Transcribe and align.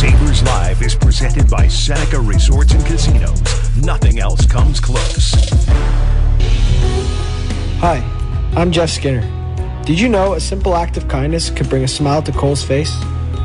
Sabres 0.00 0.42
Live 0.44 0.80
is 0.80 0.94
presented 0.94 1.50
by 1.50 1.68
Seneca 1.68 2.18
Resorts 2.18 2.72
and 2.72 2.82
Casinos. 2.86 3.42
Nothing 3.84 4.18
else 4.18 4.46
comes 4.46 4.80
close. 4.80 5.34
Hi, 7.80 7.98
I'm 8.56 8.72
Jeff 8.72 8.88
Skinner. 8.88 9.20
Did 9.84 10.00
you 10.00 10.08
know 10.08 10.32
a 10.32 10.40
simple 10.40 10.74
act 10.74 10.96
of 10.96 11.06
kindness 11.06 11.50
could 11.50 11.68
bring 11.68 11.84
a 11.84 11.88
smile 11.88 12.22
to 12.22 12.32
Cole's 12.32 12.64
face? 12.64 12.96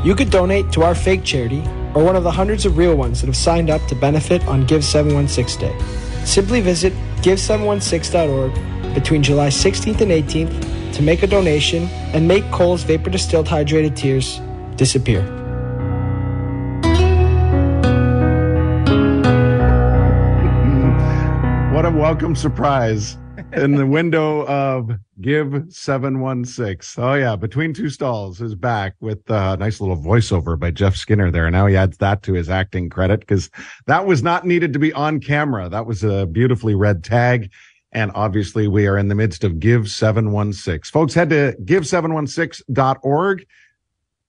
You 0.02 0.14
could 0.14 0.30
donate 0.30 0.72
to 0.72 0.82
our 0.82 0.94
fake 0.94 1.24
charity 1.24 1.60
or 1.94 2.02
one 2.02 2.16
of 2.16 2.24
the 2.24 2.30
hundreds 2.30 2.64
of 2.64 2.78
real 2.78 2.96
ones 2.96 3.20
that 3.20 3.26
have 3.26 3.36
signed 3.36 3.68
up 3.68 3.86
to 3.88 3.94
benefit 3.94 4.42
on 4.46 4.64
Give 4.64 4.82
716 4.82 5.60
Day. 5.60 5.78
Simply 6.24 6.62
visit 6.62 6.94
give716.org 7.20 8.94
between 8.94 9.22
July 9.22 9.48
16th 9.48 10.00
and 10.00 10.10
18th 10.10 10.94
to 10.94 11.02
make 11.02 11.22
a 11.22 11.26
donation 11.26 11.82
and 12.14 12.26
make 12.26 12.50
Cole's 12.50 12.82
vapor 12.82 13.10
distilled 13.10 13.46
hydrated 13.46 13.94
tears 13.94 14.40
disappear. 14.76 15.35
Welcome 22.06 22.36
surprise 22.36 23.18
in 23.54 23.72
the 23.72 23.84
window 23.98 24.46
of 24.46 24.92
Give 25.20 25.64
716. 25.68 27.02
Oh, 27.02 27.14
yeah. 27.14 27.34
Between 27.34 27.74
Two 27.74 27.90
Stalls 27.90 28.40
is 28.40 28.54
back 28.54 28.94
with 29.00 29.28
uh, 29.28 29.54
a 29.54 29.56
nice 29.56 29.80
little 29.80 29.96
voiceover 29.96 30.56
by 30.56 30.70
Jeff 30.70 30.94
Skinner 30.94 31.32
there. 31.32 31.50
Now 31.50 31.66
he 31.66 31.76
adds 31.76 31.96
that 31.96 32.22
to 32.22 32.34
his 32.34 32.48
acting 32.48 32.90
credit 32.90 33.18
because 33.18 33.50
that 33.88 34.06
was 34.06 34.22
not 34.22 34.46
needed 34.46 34.72
to 34.74 34.78
be 34.78 34.92
on 34.92 35.18
camera. 35.18 35.68
That 35.68 35.86
was 35.86 36.04
a 36.04 36.26
beautifully 36.26 36.76
read 36.76 37.02
tag. 37.02 37.50
And 37.90 38.12
obviously, 38.14 38.68
we 38.68 38.86
are 38.86 38.96
in 38.96 39.08
the 39.08 39.16
midst 39.16 39.42
of 39.42 39.58
Give 39.58 39.90
716. 39.90 40.92
Folks, 40.92 41.12
head 41.12 41.30
to 41.30 41.56
give716.org. 41.64 43.46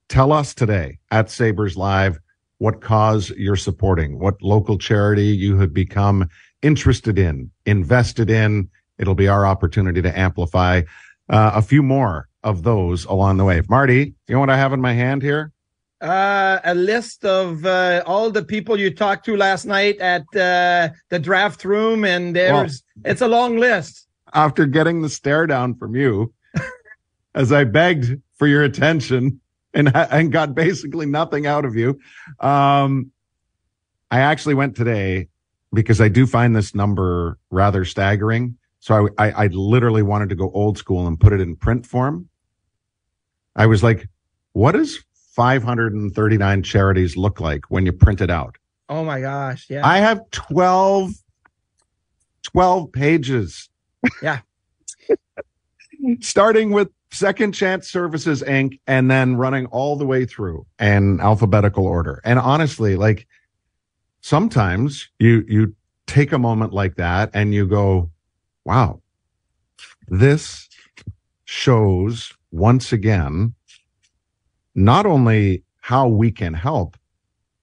Tell 0.10 0.34
us 0.34 0.56
today 0.56 0.98
at 1.12 1.30
Sabres 1.30 1.78
Live 1.78 2.18
what 2.58 2.82
cause 2.82 3.30
you're 3.38 3.56
supporting, 3.56 4.18
what 4.18 4.42
local 4.42 4.80
charity 4.80 5.28
you 5.28 5.60
have 5.60 5.76
become 5.76 6.28
interested 6.62 7.18
in, 7.20 7.52
invested 7.66 8.30
in. 8.30 8.70
It'll 8.98 9.16
be 9.16 9.28
our 9.28 9.46
opportunity 9.46 10.02
to 10.02 10.20
amplify 10.20 10.82
uh, 11.30 11.52
a 11.54 11.62
few 11.62 11.84
more 11.84 12.28
of 12.44 12.64
those 12.64 13.06
along 13.06 13.38
the 13.38 13.46
way. 13.46 13.62
Marty, 13.70 14.16
you 14.28 14.34
know 14.34 14.40
what 14.40 14.50
I 14.50 14.58
have 14.58 14.74
in 14.74 14.82
my 14.82 14.94
hand 14.94 15.22
here? 15.22 15.52
Uh, 16.00 16.60
a 16.64 16.76
list 16.76 17.26
of 17.26 17.66
uh, 17.66 18.04
all 18.06 18.30
the 18.30 18.44
people 18.44 18.80
you 18.80 18.94
talked 18.94 19.26
to 19.26 19.36
last 19.36 19.66
night 19.66 19.98
at 20.00 20.22
uh, 20.36 20.90
the 21.10 21.20
draft 21.20 21.66
room, 21.66 22.06
and 22.06 22.36
there's 22.36 22.84
well, 22.96 23.12
it's 23.12 23.22
a 23.22 23.28
long 23.28 23.58
list. 23.58 24.08
After 24.34 24.66
getting 24.68 25.02
the 25.02 25.10
stare 25.10 25.48
down 25.48 25.74
from 25.74 25.96
you, 25.96 26.34
as 27.36 27.52
I 27.52 27.64
begged 27.64 28.22
for 28.36 28.46
your 28.46 28.64
attention 28.64 29.42
and 29.74 29.92
and 29.96 30.32
got 30.32 30.54
basically 30.54 31.08
nothing 31.08 31.48
out 31.48 31.66
of 31.66 31.76
you, 31.76 32.00
um, 32.42 33.12
I 34.12 34.20
actually 34.20 34.54
went 34.54 34.76
today 34.76 35.30
because 35.74 36.02
I 36.02 36.08
do 36.08 36.26
find 36.26 36.56
this 36.56 36.74
number 36.74 37.38
rather 37.50 37.86
staggering. 37.86 38.58
So 38.80 39.10
I, 39.18 39.28
I, 39.28 39.32
I 39.44 39.48
literally 39.48 40.04
wanted 40.04 40.30
to 40.30 40.36
go 40.36 40.52
old 40.52 40.78
school 40.78 41.08
and 41.08 41.20
put 41.20 41.34
it 41.34 41.42
in 41.42 41.56
print 41.56 41.86
form. 41.86 42.30
I 43.56 43.66
was 43.66 43.84
like, 43.84 44.08
what 44.54 44.74
does 44.74 45.04
539 45.36 46.64
charities 46.64 47.18
look 47.18 47.40
like 47.40 47.66
when 47.70 47.86
you 47.86 47.92
print 47.92 48.22
it 48.22 48.30
out? 48.30 48.56
Oh 48.90 49.04
my 49.04 49.20
gosh. 49.20 49.68
Yeah. 49.70 49.86
I 49.86 49.98
have 49.98 50.22
12, 50.32 51.12
12 52.44 52.92
pages. 52.92 53.70
Yeah. 54.22 54.40
Starting 56.22 56.72
with 56.72 56.90
Second 57.12 57.54
Chance 57.54 57.90
Services 57.90 58.44
Inc. 58.44 58.80
and 58.88 59.10
then 59.10 59.36
running 59.36 59.66
all 59.68 59.96
the 59.96 60.06
way 60.06 60.26
through 60.26 60.66
in 60.80 61.20
alphabetical 61.20 61.86
order. 61.86 62.22
And 62.24 62.40
honestly, 62.40 62.96
like 62.96 63.28
sometimes 64.22 65.10
you, 65.20 65.44
you 65.48 65.76
take 66.06 66.32
a 66.32 66.40
moment 66.40 66.74
like 66.74 66.96
that 66.96 67.30
and 67.34 67.54
you 67.54 67.68
go, 67.68 68.10
wow, 68.66 69.02
this 70.08 70.68
shows 71.46 72.34
once 72.52 72.92
again, 72.92 73.54
not 74.76 75.06
only 75.06 75.64
how 75.82 76.08
we 76.08 76.32
can 76.32 76.54
help, 76.54 76.98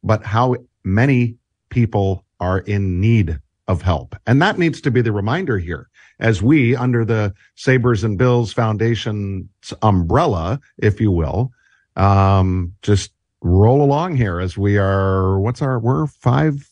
but 0.02 0.24
how 0.24 0.56
many 0.84 1.36
people 1.70 2.24
are 2.40 2.60
in 2.60 3.00
need 3.00 3.38
of 3.68 3.82
help. 3.82 4.14
And 4.26 4.40
that 4.42 4.58
needs 4.58 4.80
to 4.82 4.90
be 4.90 5.00
the 5.00 5.12
reminder 5.12 5.58
here 5.58 5.88
as 6.20 6.42
we, 6.42 6.76
under 6.76 7.04
the 7.04 7.34
Sabres 7.54 8.04
and 8.04 8.18
Bills 8.18 8.52
Foundation's 8.52 9.46
umbrella, 9.82 10.60
if 10.78 11.00
you 11.00 11.10
will, 11.10 11.50
um, 11.96 12.72
just 12.82 13.12
roll 13.44 13.82
along 13.82 14.16
here 14.16 14.40
as 14.40 14.58
we 14.58 14.78
are, 14.78 15.38
what's 15.38 15.62
our, 15.62 15.78
we're 15.78 16.06
five, 16.08 16.68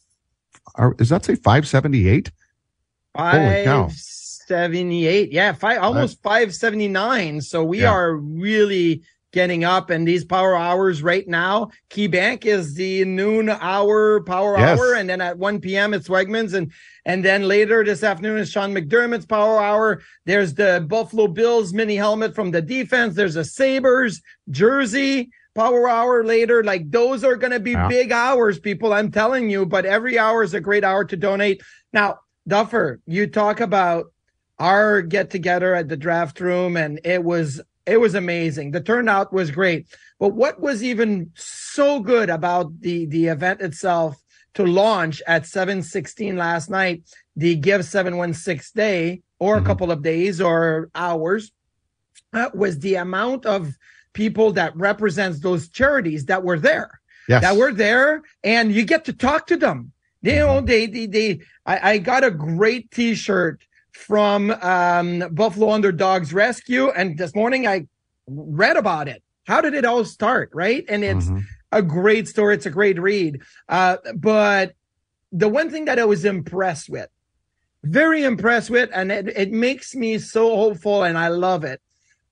are, 0.75 0.94
does 0.94 1.10
that 1.10 1.25
say 1.25 1.37
578? 1.37 2.33
Holy 3.15 3.65
cow. 3.65 3.88
78 4.53 5.32
yeah 5.32 5.53
five 5.53 5.81
almost 5.81 6.21
579 6.22 7.41
so 7.41 7.62
we 7.62 7.82
yeah. 7.82 7.91
are 7.91 8.16
really 8.16 9.03
getting 9.32 9.65
up 9.65 9.88
and 9.88 10.06
these 10.06 10.25
power 10.25 10.56
hours 10.56 11.03
right 11.03 11.27
now 11.27 11.71
Key 11.88 12.06
Bank 12.06 12.44
is 12.44 12.75
the 12.75 13.05
noon 13.05 13.49
hour 13.49 14.22
power 14.25 14.59
yes. 14.59 14.78
hour 14.78 14.94
and 14.94 15.09
then 15.09 15.21
at 15.21 15.38
1 15.38 15.61
p.m 15.61 15.94
it's 15.94 16.09
Wegmans 16.09 16.55
and 16.55 16.71
and 17.05 17.25
then 17.25 17.49
later 17.49 17.84
this 17.84 18.03
afternoon 18.03 18.38
is 18.38 18.50
Sean 18.50 18.75
McDermott's 18.75 19.27
power 19.27 19.62
hour 19.62 20.03
there's 20.27 20.55
the 20.55 20.84
Buffalo 20.87 21.28
Bills 21.28 21.72
mini 21.72 21.97
helmet 21.97 22.34
from 22.34 22.50
the 22.50 22.61
defense 22.61 23.15
there's 23.15 23.37
a 23.37 23.44
Sabres 23.44 24.21
jersey 24.50 25.31
power 25.55 25.89
hour 25.89 26.25
later 26.25 26.63
like 26.65 26.91
those 26.91 27.25
are 27.25 27.37
going 27.37 27.53
to 27.53 27.61
be 27.61 27.73
yeah. 27.73 27.89
big 27.89 28.13
hours 28.13 28.59
people 28.59 28.93
I'm 28.93 29.11
telling 29.11 29.51
you 29.51 29.67
but 29.67 29.85
every 29.85 30.19
hour 30.19 30.43
is 30.43 30.55
a 30.55 30.61
great 30.61 30.85
hour 30.85 31.05
to 31.05 31.17
donate 31.17 31.63
now 31.93 32.19
Duffer 32.49 33.01
you 33.07 33.27
talk 33.27 33.61
about 33.61 34.12
our 34.59 35.03
get 35.03 35.31
together 35.31 35.75
at 35.75 35.89
the 35.89 35.97
draft 35.97 36.41
room 36.41 36.77
and 36.77 37.01
it 37.05 37.23
was 37.23 37.61
it 37.87 38.01
was 38.01 38.15
amazing. 38.15 38.71
The 38.71 38.81
turnout 38.81 39.33
was 39.33 39.51
great. 39.51 39.87
But 40.19 40.35
what 40.35 40.61
was 40.61 40.85
even 40.85 41.33
so 41.35 42.01
good 42.01 42.31
about 42.31 42.81
the 42.81 43.06
the 43.06 43.26
event 43.26 43.61
itself 43.61 44.23
to 44.55 44.65
launch 44.65 45.23
at 45.26 45.47
716 45.47 46.37
last 46.37 46.71
night, 46.71 47.03
the 47.35 47.56
give 47.56 47.85
716 47.85 48.73
day 48.75 49.23
or 49.38 49.56
mm-hmm. 49.56 49.65
a 49.65 49.67
couple 49.67 49.91
of 49.91 50.03
days 50.03 50.41
or 50.41 50.91
hours 50.94 51.50
uh, 52.32 52.50
was 52.55 52.79
the 52.79 52.97
amount 52.97 53.47
of 53.47 53.75
people 54.12 54.53
that 54.53 54.76
represents 54.76 55.41
those 55.41 55.69
charities 55.69 56.26
that 56.26 56.43
were 56.43 56.59
there. 56.59 57.00
Yes. 57.29 57.43
That 57.43 57.56
were 57.56 57.73
there 57.73 58.23
and 58.43 58.73
you 58.73 58.85
get 58.85 59.05
to 59.06 59.12
talk 59.12 59.47
to 59.47 59.56
them. 59.56 59.93
You 60.23 60.37
know, 60.37 60.47
mm-hmm. 60.56 60.67
they, 60.67 60.87
they, 60.87 61.06
they, 61.06 61.41
I, 61.67 61.93
I 61.93 61.99
got 61.99 62.25
a 62.25 62.31
great 62.31 62.91
t-shirt 62.91 63.64
from 63.93 64.50
um, 64.50 65.29
Buffalo 65.32 65.70
Underdogs 65.70 66.32
Rescue. 66.32 66.91
And 66.91 67.19
this 67.19 67.35
morning 67.35 67.67
I 67.67 67.87
read 68.26 68.76
about 68.76 69.09
it. 69.09 69.23
How 69.47 69.61
did 69.61 69.75
it 69.75 69.85
all 69.85 70.05
start? 70.05 70.50
Right. 70.53 70.85
And 70.88 71.05
it's 71.05 71.26
mm-hmm. 71.26 71.41
a 71.73 71.82
great 71.82 72.29
story. 72.29 72.55
It's 72.55 72.67
a 72.67 72.70
great 72.70 73.00
read. 73.00 73.41
Uh, 73.69 73.97
but 74.14 74.75
the 75.32 75.49
one 75.49 75.70
thing 75.70 75.87
that 75.87 75.99
I 75.99 76.05
was 76.05 76.25
impressed 76.25 76.88
with, 76.88 77.09
very 77.85 78.23
impressed 78.23 78.70
with, 78.70 78.91
and 78.93 79.11
it, 79.11 79.29
it 79.29 79.50
makes 79.50 79.94
me 79.94 80.19
so 80.19 80.55
hopeful 80.56 81.03
and 81.03 81.19
I 81.19 81.29
love 81.29 81.64
it, 81.64 81.81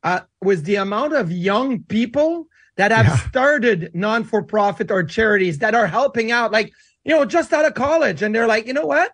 uh, 0.02 0.20
was 0.42 0.62
the 0.62 0.76
amount 0.76 1.12
of 1.14 1.30
young 1.30 1.82
people 1.84 2.46
that 2.76 2.92
have 2.92 3.06
yeah. 3.06 3.16
started 3.28 3.90
non-for-profit 3.94 4.90
or 4.90 5.02
charities 5.02 5.58
that 5.58 5.74
are 5.74 5.86
helping 5.86 6.30
out, 6.30 6.52
like, 6.52 6.72
you 7.04 7.14
know, 7.14 7.24
just 7.24 7.52
out 7.52 7.64
of 7.64 7.74
college. 7.74 8.22
And 8.22 8.34
they're 8.34 8.46
like, 8.46 8.66
you 8.66 8.72
know 8.72 8.86
what? 8.86 9.12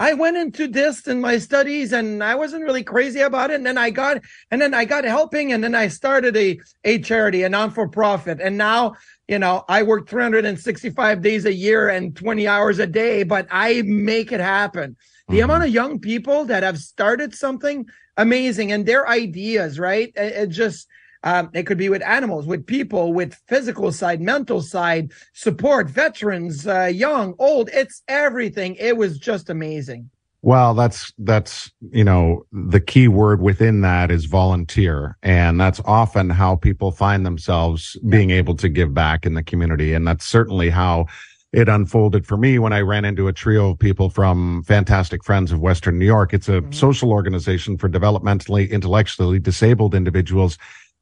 I 0.00 0.14
went 0.14 0.36
into 0.36 0.68
this 0.68 1.08
in 1.08 1.20
my 1.20 1.38
studies 1.38 1.92
and 1.92 2.22
I 2.22 2.36
wasn't 2.36 2.62
really 2.62 2.84
crazy 2.84 3.18
about 3.18 3.50
it. 3.50 3.54
And 3.54 3.66
then 3.66 3.76
I 3.76 3.90
got, 3.90 4.18
and 4.52 4.62
then 4.62 4.72
I 4.72 4.84
got 4.84 5.02
helping 5.04 5.52
and 5.52 5.64
then 5.64 5.74
I 5.74 5.88
started 5.88 6.36
a, 6.36 6.60
a 6.84 7.00
charity, 7.00 7.42
a 7.42 7.48
non-for-profit. 7.48 8.38
And 8.40 8.56
now, 8.56 8.94
you 9.26 9.40
know, 9.40 9.64
I 9.68 9.82
work 9.82 10.08
365 10.08 11.20
days 11.20 11.44
a 11.44 11.52
year 11.52 11.88
and 11.88 12.14
20 12.16 12.46
hours 12.46 12.78
a 12.78 12.86
day, 12.86 13.24
but 13.24 13.48
I 13.50 13.82
make 13.82 14.30
it 14.30 14.40
happen. 14.40 14.96
The 15.28 15.34
mm-hmm. 15.34 15.44
amount 15.44 15.64
of 15.64 15.70
young 15.70 15.98
people 15.98 16.44
that 16.46 16.62
have 16.62 16.78
started 16.78 17.34
something 17.34 17.86
amazing 18.16 18.72
and 18.72 18.86
their 18.86 19.06
ideas, 19.08 19.78
right? 19.78 20.10
It, 20.16 20.32
it 20.32 20.48
just, 20.48 20.88
um, 21.22 21.50
it 21.52 21.64
could 21.64 21.78
be 21.78 21.88
with 21.88 22.02
animals, 22.02 22.46
with 22.46 22.66
people, 22.66 23.12
with 23.12 23.34
physical 23.46 23.92
side, 23.92 24.20
mental 24.20 24.62
side, 24.62 25.12
support, 25.34 25.90
veterans, 25.90 26.66
uh, 26.66 26.84
young, 26.84 27.34
old. 27.38 27.68
It's 27.72 28.02
everything. 28.08 28.76
It 28.76 28.96
was 28.96 29.18
just 29.18 29.50
amazing. 29.50 30.10
Well, 30.40 30.72
that's, 30.72 31.12
that's, 31.18 31.72
you 31.90 32.04
know, 32.04 32.46
the 32.52 32.80
key 32.80 33.08
word 33.08 33.42
within 33.42 33.80
that 33.80 34.12
is 34.12 34.26
volunteer. 34.26 35.18
And 35.22 35.60
that's 35.60 35.80
often 35.84 36.30
how 36.30 36.54
people 36.54 36.92
find 36.92 37.26
themselves 37.26 37.98
being 38.08 38.30
able 38.30 38.54
to 38.54 38.68
give 38.68 38.94
back 38.94 39.26
in 39.26 39.34
the 39.34 39.42
community. 39.42 39.94
And 39.94 40.06
that's 40.06 40.24
certainly 40.24 40.70
how 40.70 41.06
it 41.52 41.68
unfolded 41.68 42.26
for 42.26 42.36
me 42.36 42.58
when 42.58 42.72
I 42.72 42.80
ran 42.80 43.04
into 43.04 43.28
a 43.28 43.32
trio 43.32 43.70
of 43.70 43.78
people 43.78 44.10
from 44.10 44.62
Fantastic 44.64 45.24
Friends 45.24 45.50
of 45.50 45.60
Western 45.60 45.98
New 45.98 46.04
York. 46.06 46.34
It's 46.34 46.48
a 46.48 46.60
mm-hmm. 46.60 46.72
social 46.72 47.10
organization 47.10 47.78
for 47.78 47.88
developmentally, 47.88 48.70
intellectually 48.70 49.38
disabled 49.38 49.94
individuals 49.94 50.58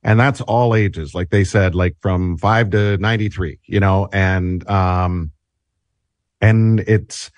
and 0.06 0.20
that's 0.20 0.40
all 0.42 0.74
ages 0.74 1.14
like 1.14 1.30
they 1.30 1.44
said 1.44 1.74
like 1.74 1.96
from 2.00 2.38
5 2.38 2.70
to 2.70 2.96
93 2.98 3.58
you 3.64 3.80
know 3.80 4.08
and 4.12 4.66
um 4.70 5.32
and 6.40 6.80
it's 6.80 7.30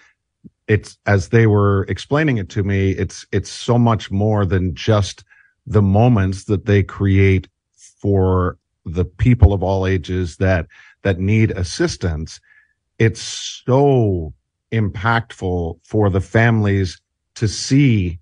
it's 0.69 0.99
as 1.07 1.31
they 1.31 1.47
were 1.47 1.85
explaining 1.89 2.37
it 2.37 2.51
to 2.51 2.63
me 2.63 2.91
it's 2.91 3.27
it's 3.33 3.51
so 3.51 3.79
much 3.79 4.11
more 4.11 4.45
than 4.45 4.75
just 4.75 5.25
the 5.67 5.83
moments 5.83 6.45
that 6.45 6.67
they 6.67 6.83
create 6.83 7.49
for 8.01 8.59
the 8.85 9.05
people 9.05 9.53
of 9.53 9.63
all 9.63 9.87
ages 9.87 10.37
that 10.37 10.67
that 11.03 11.19
need 11.19 11.51
assistance 11.53 12.41
it's 12.99 13.21
so 13.67 14.35
impactful 14.73 15.79
for 15.85 16.11
the 16.11 16.21
families 16.21 17.01
to 17.35 17.49
see 17.49 18.19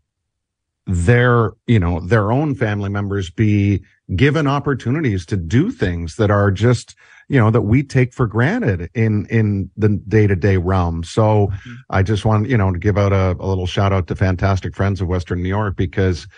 their 0.87 1.52
you 1.67 1.81
know 1.81 1.99
their 2.00 2.31
own 2.31 2.55
family 2.55 2.88
members 2.88 3.28
be 3.28 3.82
given 4.14 4.46
opportunities 4.46 5.26
to 5.26 5.37
do 5.37 5.70
things 5.70 6.14
that 6.14 6.31
are 6.31 6.52
just 6.52 6.94
you 7.28 7.40
know 7.40 7.50
that 7.50 7.62
we 7.62 7.82
take 7.82 8.14
for 8.14 8.26
granted 8.28 8.88
in 8.94 9.26
in 9.26 9.69
the 9.76 9.88
day-to-day 10.06 10.56
realm 10.56 11.02
so 11.02 11.49
mm-hmm. 11.49 11.75
i 11.90 12.05
just 12.05 12.25
want 12.25 12.49
you 12.49 12.56
know 12.56 12.72
to 12.72 12.79
give 12.79 12.96
out 12.96 13.12
a, 13.12 13.37
a 13.40 13.46
little 13.46 13.67
shout 13.67 13.93
out 13.93 14.06
to 14.06 14.14
fantastic 14.14 14.76
friends 14.76 15.00
of 15.00 15.08
western 15.08 15.43
new 15.43 15.49
york 15.49 15.75
because 15.76 16.29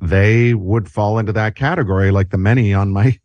they 0.00 0.54
would 0.54 0.88
fall 0.88 1.18
into 1.18 1.32
that 1.32 1.56
category 1.56 2.12
like 2.12 2.30
the 2.30 2.38
many 2.38 2.72
on 2.72 2.92
my 2.92 3.18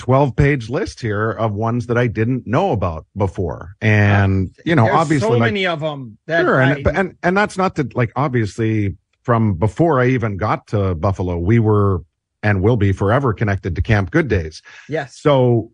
12 0.00 0.34
page 0.34 0.70
list 0.70 1.00
here 1.00 1.30
of 1.30 1.52
ones 1.52 1.86
that 1.86 1.98
I 1.98 2.06
didn't 2.06 2.46
know 2.46 2.72
about 2.72 3.06
before. 3.16 3.76
And, 3.82 4.48
uh, 4.48 4.62
you 4.64 4.74
know, 4.74 4.84
There's 4.84 4.96
obviously 4.96 5.28
so 5.28 5.32
like, 5.32 5.40
many 5.40 5.66
of 5.66 5.80
them. 5.80 6.16
That 6.26 6.42
sure. 6.42 6.62
I, 6.62 6.70
and, 6.70 6.86
and, 6.86 7.16
and 7.22 7.36
that's 7.36 7.58
not 7.58 7.76
to 7.76 7.86
like, 7.94 8.10
obviously 8.16 8.96
from 9.22 9.54
before 9.54 10.00
I 10.00 10.06
even 10.06 10.38
got 10.38 10.66
to 10.68 10.94
Buffalo, 10.94 11.36
we 11.38 11.58
were 11.58 12.02
and 12.42 12.62
will 12.62 12.78
be 12.78 12.92
forever 12.92 13.34
connected 13.34 13.76
to 13.76 13.82
Camp 13.82 14.10
Good 14.10 14.28
Days. 14.28 14.62
Yes. 14.88 15.18
So 15.20 15.70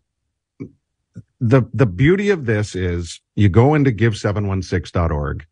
the 1.40 1.62
the 1.72 1.86
beauty 1.86 2.30
of 2.30 2.46
this 2.46 2.74
is 2.74 3.20
you 3.36 3.48
go 3.48 3.74
into 3.74 3.92
give716.org 3.92 5.46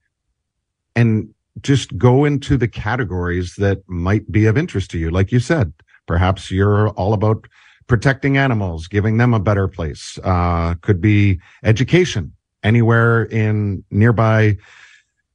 and 0.96 1.32
just 1.62 1.96
go 1.96 2.24
into 2.24 2.56
the 2.56 2.66
categories 2.66 3.54
that 3.58 3.88
might 3.88 4.32
be 4.32 4.46
of 4.46 4.58
interest 4.58 4.90
to 4.90 4.98
you. 4.98 5.10
Like 5.10 5.30
you 5.30 5.38
said, 5.38 5.72
perhaps 6.06 6.50
you're 6.50 6.88
all 6.90 7.12
about 7.12 7.46
protecting 7.86 8.36
animals, 8.36 8.88
giving 8.88 9.18
them 9.18 9.34
a 9.34 9.40
better 9.40 9.68
place. 9.68 10.18
Uh, 10.24 10.74
could 10.80 11.00
be 11.00 11.40
education 11.62 12.32
anywhere 12.62 13.24
in 13.24 13.84
nearby 13.90 14.56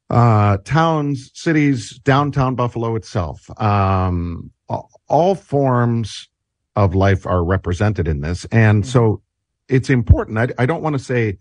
uh, 0.10 0.58
towns, 0.66 1.32
cities, 1.34 2.00
downtown 2.00 2.56
Buffalo 2.56 2.96
itself. 2.96 3.50
Um, 3.62 4.52
all 5.08 5.36
forms 5.36 6.28
of 6.76 6.96
life 6.96 7.26
are 7.26 7.44
represented 7.44 8.08
in 8.08 8.22
this. 8.22 8.46
And 8.46 8.84
mm-hmm. 8.84 8.90
so 8.90 9.22
it's 9.68 9.90
important. 9.90 10.38
I, 10.38 10.48
I 10.58 10.66
don't 10.66 10.82
want 10.82 10.94
to 10.94 11.04
say 11.04 11.38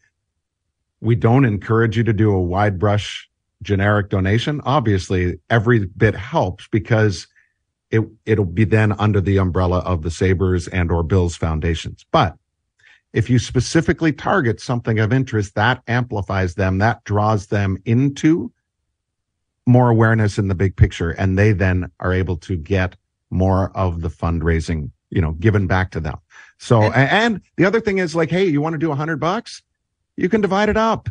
we 1.01 1.15
don't 1.15 1.45
encourage 1.45 1.97
you 1.97 2.05
to 2.05 2.13
do 2.13 2.31
a 2.33 2.41
wide 2.41 2.79
brush 2.79 3.29
generic 3.63 4.11
donation. 4.11 4.61
Obviously, 4.65 5.39
every 5.51 5.87
bit 5.87 6.15
helps 6.15 6.69
because 6.69 7.27
it, 7.91 8.01
it'll 8.27 8.45
be 8.45 8.65
then 8.65 8.93
under 8.93 9.21
the 9.21 9.39
umbrella 9.39 9.79
of 9.79 10.03
the 10.03 10.11
Sabres 10.11 10.69
and 10.69 10.91
or 10.91 11.03
Bills 11.03 11.37
foundations. 11.37 12.05
But 12.11 12.37
if 13.13 13.31
you 13.31 13.39
specifically 13.39 14.13
target 14.13 14.61
something 14.61 14.99
of 14.99 15.13
interest, 15.13 15.55
that 15.55 15.83
amplifies 15.89 16.55
them, 16.55 16.79
that 16.79 17.05
draws 17.05 17.47
them 17.47 17.79
into 17.85 18.53
more 19.67 19.89
awareness 19.91 20.39
in 20.39 20.49
the 20.49 20.55
big 20.55 20.77
picture. 20.77 21.11
And 21.11 21.39
they 21.39 21.53
then 21.53 21.91
are 22.01 22.13
able 22.13 22.37
to 22.39 22.57
get 22.57 22.97
more 23.31 23.71
of 23.75 24.03
the 24.03 24.09
fundraising, 24.09 24.91
you 25.11 25.21
know, 25.21 25.33
given 25.33 25.67
back 25.67 25.91
to 25.93 26.01
them. 26.01 26.19
So, 26.59 26.83
and, 26.83 26.95
and 26.95 27.41
the 27.57 27.65
other 27.65 27.81
thing 27.81 27.99
is 27.99 28.15
like, 28.15 28.31
hey, 28.31 28.47
you 28.47 28.61
want 28.61 28.75
to 28.75 28.79
do 28.79 28.91
a 28.91 28.95
hundred 28.95 29.21
bucks? 29.21 29.63
You 30.17 30.29
can 30.29 30.41
divide 30.41 30.69
it 30.69 30.77
up. 30.77 31.09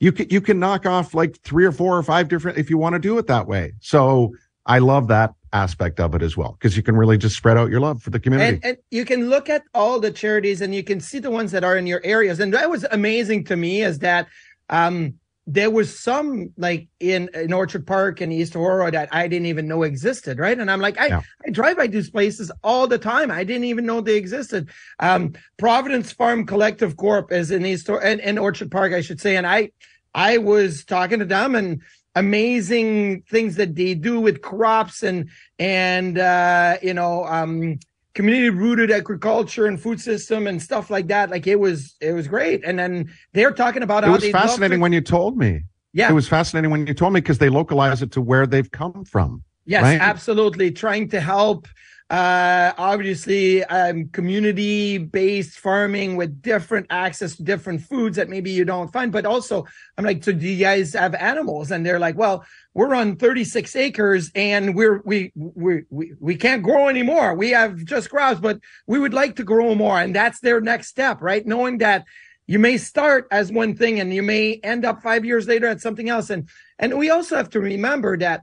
You 0.00 0.12
can, 0.12 0.28
you 0.30 0.40
can 0.40 0.60
knock 0.60 0.86
off 0.86 1.12
like 1.12 1.38
three 1.42 1.64
or 1.64 1.72
four 1.72 1.96
or 1.96 2.02
five 2.02 2.28
different 2.28 2.56
if 2.56 2.70
you 2.70 2.78
want 2.78 2.94
to 2.94 3.00
do 3.00 3.18
it 3.18 3.26
that 3.26 3.48
way. 3.48 3.72
So 3.80 4.34
I 4.68 4.78
love 4.78 5.08
that 5.08 5.34
aspect 5.52 5.98
of 5.98 6.14
it 6.14 6.22
as 6.22 6.36
well 6.36 6.52
because 6.52 6.76
you 6.76 6.82
can 6.82 6.94
really 6.94 7.16
just 7.16 7.34
spread 7.34 7.56
out 7.56 7.70
your 7.70 7.80
love 7.80 8.02
for 8.02 8.10
the 8.10 8.20
community. 8.20 8.56
And, 8.56 8.64
and, 8.64 8.76
you 8.90 9.06
can 9.06 9.30
look 9.30 9.48
at 9.48 9.62
all 9.74 9.98
the 9.98 10.10
charities 10.10 10.60
and 10.60 10.74
you 10.74 10.84
can 10.84 11.00
see 11.00 11.18
the 11.18 11.30
ones 11.30 11.50
that 11.52 11.64
are 11.64 11.76
in 11.76 11.86
your 11.86 12.02
areas. 12.04 12.38
And 12.38 12.52
that 12.52 12.68
was 12.68 12.84
amazing 12.90 13.44
to 13.44 13.56
me 13.56 13.82
is 13.82 13.98
that 14.00 14.28
um, 14.68 15.14
there 15.46 15.70
was 15.70 15.98
some 15.98 16.52
like 16.58 16.88
in 17.00 17.30
in 17.32 17.54
Orchard 17.54 17.86
Park 17.86 18.20
and 18.20 18.30
East 18.30 18.54
Aurora 18.54 18.90
that 18.90 19.08
I 19.10 19.26
didn't 19.26 19.46
even 19.46 19.66
know 19.66 19.82
existed, 19.82 20.38
right? 20.38 20.58
And 20.58 20.70
I'm 20.70 20.80
like, 20.80 21.00
I, 21.00 21.06
yeah. 21.06 21.22
I 21.46 21.50
drive 21.50 21.78
by 21.78 21.86
these 21.86 22.10
places 22.10 22.52
all 22.62 22.86
the 22.86 22.98
time. 22.98 23.30
I 23.30 23.44
didn't 23.44 23.64
even 23.64 23.86
know 23.86 24.02
they 24.02 24.16
existed. 24.16 24.68
Um, 25.00 25.32
Providence 25.56 26.12
Farm 26.12 26.44
Collective 26.44 26.98
Corp 26.98 27.32
is 27.32 27.50
in 27.50 27.64
East 27.64 27.88
or 27.88 28.02
in, 28.02 28.20
in 28.20 28.36
Orchard 28.36 28.70
Park, 28.70 28.92
I 28.92 29.00
should 29.00 29.22
say. 29.22 29.36
And 29.36 29.46
I 29.46 29.70
I 30.14 30.36
was 30.36 30.84
talking 30.84 31.18
to 31.20 31.24
them 31.24 31.54
and 31.54 31.80
amazing 32.14 33.22
things 33.22 33.56
that 33.56 33.76
they 33.76 33.94
do 33.94 34.20
with 34.20 34.42
crops 34.42 35.02
and 35.02 35.28
and 35.58 36.18
uh, 36.18 36.76
you 36.82 36.94
know 36.94 37.24
um, 37.26 37.78
community 38.18 38.50
rooted 38.50 38.90
agriculture 38.90 39.66
and 39.66 39.80
food 39.80 40.00
system 40.00 40.48
and 40.48 40.60
stuff 40.60 40.90
like 40.90 41.06
that. 41.06 41.30
Like 41.30 41.46
it 41.46 41.54
was, 41.54 41.94
it 42.00 42.12
was 42.12 42.26
great. 42.26 42.64
And 42.64 42.76
then 42.76 43.12
they're 43.32 43.52
talking 43.52 43.84
about 43.84 44.02
it 44.02 44.10
was 44.10 44.28
fascinating 44.30 44.80
when 44.80 44.92
you 44.92 45.00
told 45.00 45.38
me. 45.38 45.62
Yeah. 45.92 46.10
It 46.10 46.14
was 46.14 46.26
fascinating 46.26 46.72
when 46.72 46.84
you 46.88 46.94
told 46.94 47.12
me 47.12 47.20
because 47.20 47.38
they 47.38 47.48
localize 47.48 48.02
it 48.02 48.10
to 48.12 48.20
where 48.20 48.44
they've 48.44 48.68
come 48.68 49.04
from. 49.04 49.44
Yes, 49.66 49.84
right? 49.84 50.00
absolutely. 50.00 50.72
Trying 50.72 51.10
to 51.10 51.20
help 51.20 51.68
uh 52.10 52.72
obviously 52.78 53.62
um 53.64 54.08
community 54.08 54.96
based 54.96 55.58
farming 55.58 56.16
with 56.16 56.40
different 56.40 56.86
access 56.88 57.36
to 57.36 57.42
different 57.42 57.82
foods 57.82 58.16
that 58.16 58.30
maybe 58.30 58.50
you 58.50 58.64
don't 58.64 58.90
find 58.90 59.12
but 59.12 59.26
also 59.26 59.66
i'm 59.98 60.06
like 60.06 60.24
so 60.24 60.32
do 60.32 60.46
you 60.46 60.58
guys 60.62 60.92
have 60.94 61.14
animals? 61.14 61.70
And 61.70 61.84
they're 61.84 61.98
like 61.98 62.16
well 62.16 62.44
we're 62.74 62.94
on 62.94 63.16
36 63.16 63.74
acres 63.76 64.30
and 64.34 64.74
we're 64.74 65.00
we 65.04 65.32
we 65.34 65.82
we, 65.90 66.12
we 66.20 66.36
can't 66.36 66.62
grow 66.62 66.88
anymore. 66.88 67.34
We 67.34 67.50
have 67.50 67.84
just 67.84 68.10
grass 68.10 68.38
but 68.38 68.60
we 68.86 68.98
would 68.98 69.14
like 69.14 69.36
to 69.36 69.44
grow 69.44 69.74
more. 69.74 69.98
And 69.98 70.14
that's 70.14 70.40
their 70.40 70.60
next 70.60 70.88
step 70.88 71.20
right? 71.20 71.46
Knowing 71.46 71.78
that 71.78 72.04
you 72.46 72.58
may 72.58 72.78
start 72.78 73.26
as 73.30 73.52
one 73.52 73.74
thing 73.74 74.00
and 74.00 74.12
you 74.12 74.22
may 74.22 74.60
end 74.62 74.84
up 74.84 75.02
five 75.02 75.24
years 75.24 75.46
later 75.46 75.66
at 75.66 75.80
something 75.80 76.08
else. 76.08 76.30
And 76.30 76.48
and 76.78 76.98
we 76.98 77.10
also 77.10 77.36
have 77.36 77.50
to 77.50 77.60
remember 77.60 78.16
that 78.18 78.42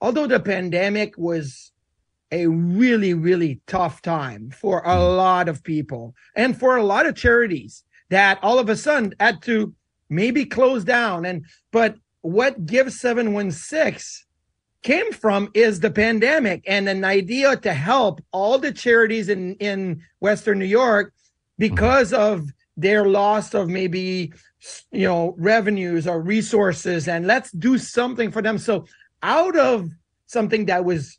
although 0.00 0.26
the 0.26 0.40
pandemic 0.40 1.16
was 1.16 1.72
a 2.32 2.46
really, 2.46 3.14
really 3.14 3.60
tough 3.66 4.02
time 4.02 4.50
for 4.50 4.80
a 4.80 4.96
mm. 4.96 5.16
lot 5.16 5.48
of 5.48 5.62
people 5.62 6.14
and 6.34 6.58
for 6.58 6.76
a 6.76 6.84
lot 6.84 7.06
of 7.06 7.14
charities 7.14 7.84
that 8.08 8.38
all 8.42 8.58
of 8.58 8.68
a 8.68 8.76
sudden 8.76 9.14
had 9.20 9.42
to 9.42 9.72
maybe 10.08 10.44
close 10.44 10.84
down. 10.84 11.24
And, 11.24 11.44
but 11.72 11.96
what 12.22 12.66
Give 12.66 12.92
716 12.92 14.26
came 14.82 15.12
from 15.12 15.50
is 15.54 15.80
the 15.80 15.90
pandemic 15.90 16.62
and 16.66 16.88
an 16.88 17.04
idea 17.04 17.56
to 17.56 17.72
help 17.72 18.20
all 18.32 18.58
the 18.58 18.72
charities 18.72 19.28
in, 19.28 19.54
in 19.56 20.02
Western 20.20 20.58
New 20.58 20.64
York 20.64 21.12
because 21.58 22.12
mm-hmm. 22.12 22.22
of 22.22 22.50
their 22.76 23.06
loss 23.06 23.54
of 23.54 23.68
maybe, 23.68 24.32
you 24.92 25.06
know, 25.06 25.34
revenues 25.38 26.06
or 26.06 26.20
resources. 26.20 27.08
And 27.08 27.26
let's 27.26 27.50
do 27.52 27.78
something 27.78 28.30
for 28.30 28.42
them. 28.42 28.58
So 28.58 28.86
out 29.22 29.56
of 29.56 29.90
something 30.26 30.66
that 30.66 30.84
was 30.84 31.18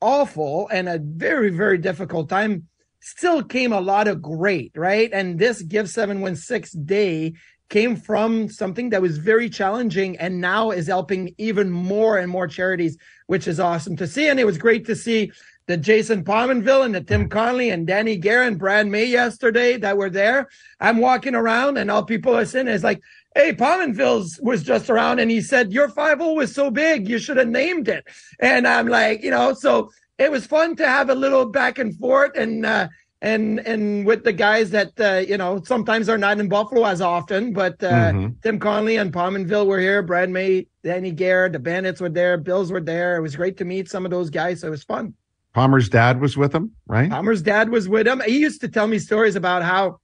awful 0.00 0.68
and 0.72 0.88
a 0.88 0.98
very, 0.98 1.50
very 1.50 1.78
difficult 1.78 2.28
time. 2.28 2.66
still 3.02 3.42
came 3.42 3.72
a 3.72 3.80
lot 3.80 4.08
of 4.08 4.20
great, 4.20 4.72
right? 4.74 5.10
And 5.12 5.38
this 5.38 5.62
Give 5.62 5.88
716 5.88 6.84
day 6.84 7.32
came 7.70 7.96
from 7.96 8.48
something 8.48 8.90
that 8.90 9.00
was 9.00 9.16
very 9.16 9.48
challenging 9.48 10.18
and 10.18 10.40
now 10.40 10.70
is 10.70 10.88
helping 10.88 11.34
even 11.38 11.70
more 11.70 12.18
and 12.18 12.30
more 12.30 12.46
charities, 12.46 12.98
which 13.26 13.48
is 13.48 13.60
awesome 13.60 13.96
to 13.96 14.06
see. 14.06 14.28
And 14.28 14.38
it 14.38 14.44
was 14.44 14.58
great 14.58 14.84
to 14.86 14.96
see 14.96 15.32
the 15.66 15.76
Jason 15.76 16.24
Pominville 16.24 16.84
and 16.84 16.94
the 16.94 17.00
Tim 17.00 17.28
Connolly 17.28 17.70
and 17.70 17.86
Danny 17.86 18.20
and 18.20 18.58
Brad 18.58 18.88
May 18.88 19.04
yesterday 19.04 19.76
that 19.78 19.96
were 19.96 20.10
there. 20.10 20.48
I'm 20.80 20.98
walking 20.98 21.36
around 21.36 21.78
and 21.78 21.90
all 21.90 22.02
people 22.02 22.36
are 22.36 22.44
saying 22.44 22.66
is 22.66 22.82
like, 22.82 23.00
Hey, 23.34 23.52
Pominville's 23.52 24.40
was 24.42 24.62
just 24.62 24.90
around 24.90 25.20
and 25.20 25.30
he 25.30 25.40
said, 25.40 25.72
your 25.72 25.88
5 25.88 26.18
was 26.18 26.52
so 26.54 26.70
big. 26.70 27.08
You 27.08 27.18
should 27.18 27.36
have 27.36 27.48
named 27.48 27.88
it. 27.88 28.04
And 28.40 28.66
I'm 28.66 28.88
like, 28.88 29.22
you 29.22 29.30
know, 29.30 29.54
so 29.54 29.90
it 30.18 30.30
was 30.30 30.46
fun 30.46 30.76
to 30.76 30.88
have 30.88 31.10
a 31.10 31.14
little 31.14 31.46
back 31.46 31.78
and 31.78 31.96
forth 31.96 32.36
and, 32.36 32.66
uh, 32.66 32.88
and 33.22 33.60
and 33.60 34.06
with 34.06 34.24
the 34.24 34.32
guys 34.32 34.70
that 34.70 34.98
uh, 34.98 35.22
you 35.26 35.36
know 35.36 35.62
sometimes 35.64 36.08
are 36.08 36.18
not 36.18 36.40
in 36.40 36.48
Buffalo 36.48 36.84
as 36.86 37.00
often, 37.00 37.52
but 37.52 37.82
uh, 37.82 38.12
mm-hmm. 38.12 38.28
Tim 38.42 38.58
Connolly 38.58 38.96
and 38.96 39.12
Pominville 39.12 39.66
were 39.66 39.78
here. 39.78 40.02
Brad 40.02 40.30
May, 40.30 40.66
Danny 40.82 41.10
Gare, 41.10 41.48
the 41.48 41.58
Bandits 41.58 42.00
were 42.00 42.08
there, 42.08 42.38
Bills 42.38 42.72
were 42.72 42.80
there. 42.80 43.16
It 43.16 43.20
was 43.20 43.36
great 43.36 43.56
to 43.58 43.64
meet 43.64 43.90
some 43.90 44.04
of 44.04 44.10
those 44.10 44.30
guys. 44.30 44.60
So 44.60 44.68
it 44.68 44.70
was 44.70 44.84
fun. 44.84 45.14
Palmer's 45.52 45.88
dad 45.88 46.20
was 46.20 46.36
with 46.36 46.54
him, 46.54 46.72
right? 46.86 47.10
Palmer's 47.10 47.42
dad 47.42 47.70
was 47.70 47.88
with 47.88 48.06
him. 48.06 48.22
He 48.24 48.38
used 48.38 48.60
to 48.62 48.68
tell 48.68 48.86
me 48.86 48.98
stories 48.98 49.36
about 49.36 49.62
how 49.62 49.98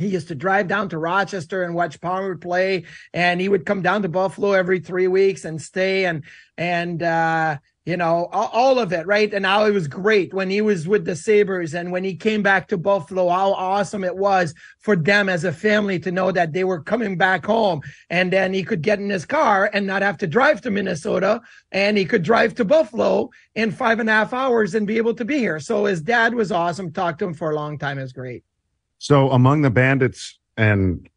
he 0.00 0.08
used 0.08 0.28
to 0.28 0.34
drive 0.34 0.66
down 0.66 0.88
to 0.88 0.98
Rochester 0.98 1.62
and 1.62 1.74
watch 1.74 2.00
Palmer 2.00 2.36
play, 2.36 2.84
and 3.12 3.40
he 3.40 3.48
would 3.48 3.66
come 3.66 3.82
down 3.82 4.02
to 4.02 4.08
Buffalo 4.08 4.52
every 4.52 4.80
three 4.80 5.08
weeks 5.08 5.44
and 5.44 5.60
stay 5.60 6.06
and 6.06 6.24
and 6.56 7.02
uh, 7.02 7.58
you 7.86 7.96
know, 7.96 8.28
all, 8.30 8.78
of 8.78 8.92
it, 8.92 9.06
right? 9.06 9.32
And 9.32 9.46
how 9.46 9.64
it 9.64 9.72
was 9.72 9.88
great 9.88 10.34
when 10.34 10.50
he 10.50 10.60
was 10.60 10.86
with 10.86 11.06
the 11.06 11.16
Sabres 11.16 11.74
and 11.74 11.90
when 11.90 12.04
he 12.04 12.14
came 12.14 12.42
back 12.42 12.68
to 12.68 12.78
Buffalo, 12.78 13.28
how 13.30 13.52
awesome 13.54 14.04
it 14.04 14.16
was 14.16 14.54
for 14.80 14.94
them 14.94 15.28
as 15.30 15.44
a 15.44 15.52
family 15.52 15.98
to 16.00 16.12
know 16.12 16.30
that 16.30 16.52
they 16.52 16.62
were 16.62 16.82
coming 16.82 17.16
back 17.16 17.44
home. 17.44 17.80
And 18.10 18.30
then 18.30 18.52
he 18.52 18.62
could 18.62 18.82
get 18.82 19.00
in 19.00 19.08
his 19.08 19.24
car 19.24 19.70
and 19.72 19.86
not 19.86 20.02
have 20.02 20.18
to 20.18 20.26
drive 20.26 20.60
to 20.60 20.70
Minnesota 20.70 21.40
and 21.72 21.96
he 21.96 22.04
could 22.04 22.22
drive 22.22 22.54
to 22.56 22.64
Buffalo 22.66 23.30
in 23.54 23.72
five 23.72 23.98
and 23.98 24.08
a 24.08 24.12
half 24.12 24.34
hours 24.34 24.74
and 24.74 24.86
be 24.86 24.98
able 24.98 25.14
to 25.14 25.24
be 25.24 25.38
here. 25.38 25.58
So 25.58 25.86
his 25.86 26.02
dad 26.02 26.34
was 26.34 26.52
awesome. 26.52 26.92
Talked 26.92 27.20
to 27.20 27.24
him 27.24 27.34
for 27.34 27.50
a 27.50 27.56
long 27.56 27.78
time. 27.78 27.98
It 27.98 28.02
was 28.02 28.12
great. 28.12 28.44
So 29.00 29.30
among 29.30 29.62
the 29.62 29.70
bandits, 29.70 30.38
and 30.58 31.08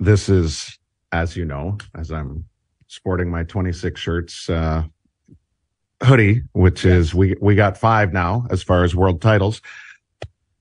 this 0.00 0.28
is, 0.28 0.76
as 1.12 1.36
you 1.36 1.44
know, 1.44 1.78
as 1.94 2.10
I'm 2.10 2.44
sporting 2.88 3.30
my 3.30 3.44
26 3.44 4.00
shirts, 4.00 4.50
uh, 4.50 4.82
hoodie, 6.02 6.42
which 6.54 6.84
yes. 6.84 6.92
is 6.92 7.14
we 7.14 7.36
we 7.40 7.54
got 7.54 7.78
five 7.78 8.12
now 8.12 8.46
as 8.50 8.64
far 8.64 8.82
as 8.82 8.96
world 8.96 9.22
titles. 9.22 9.62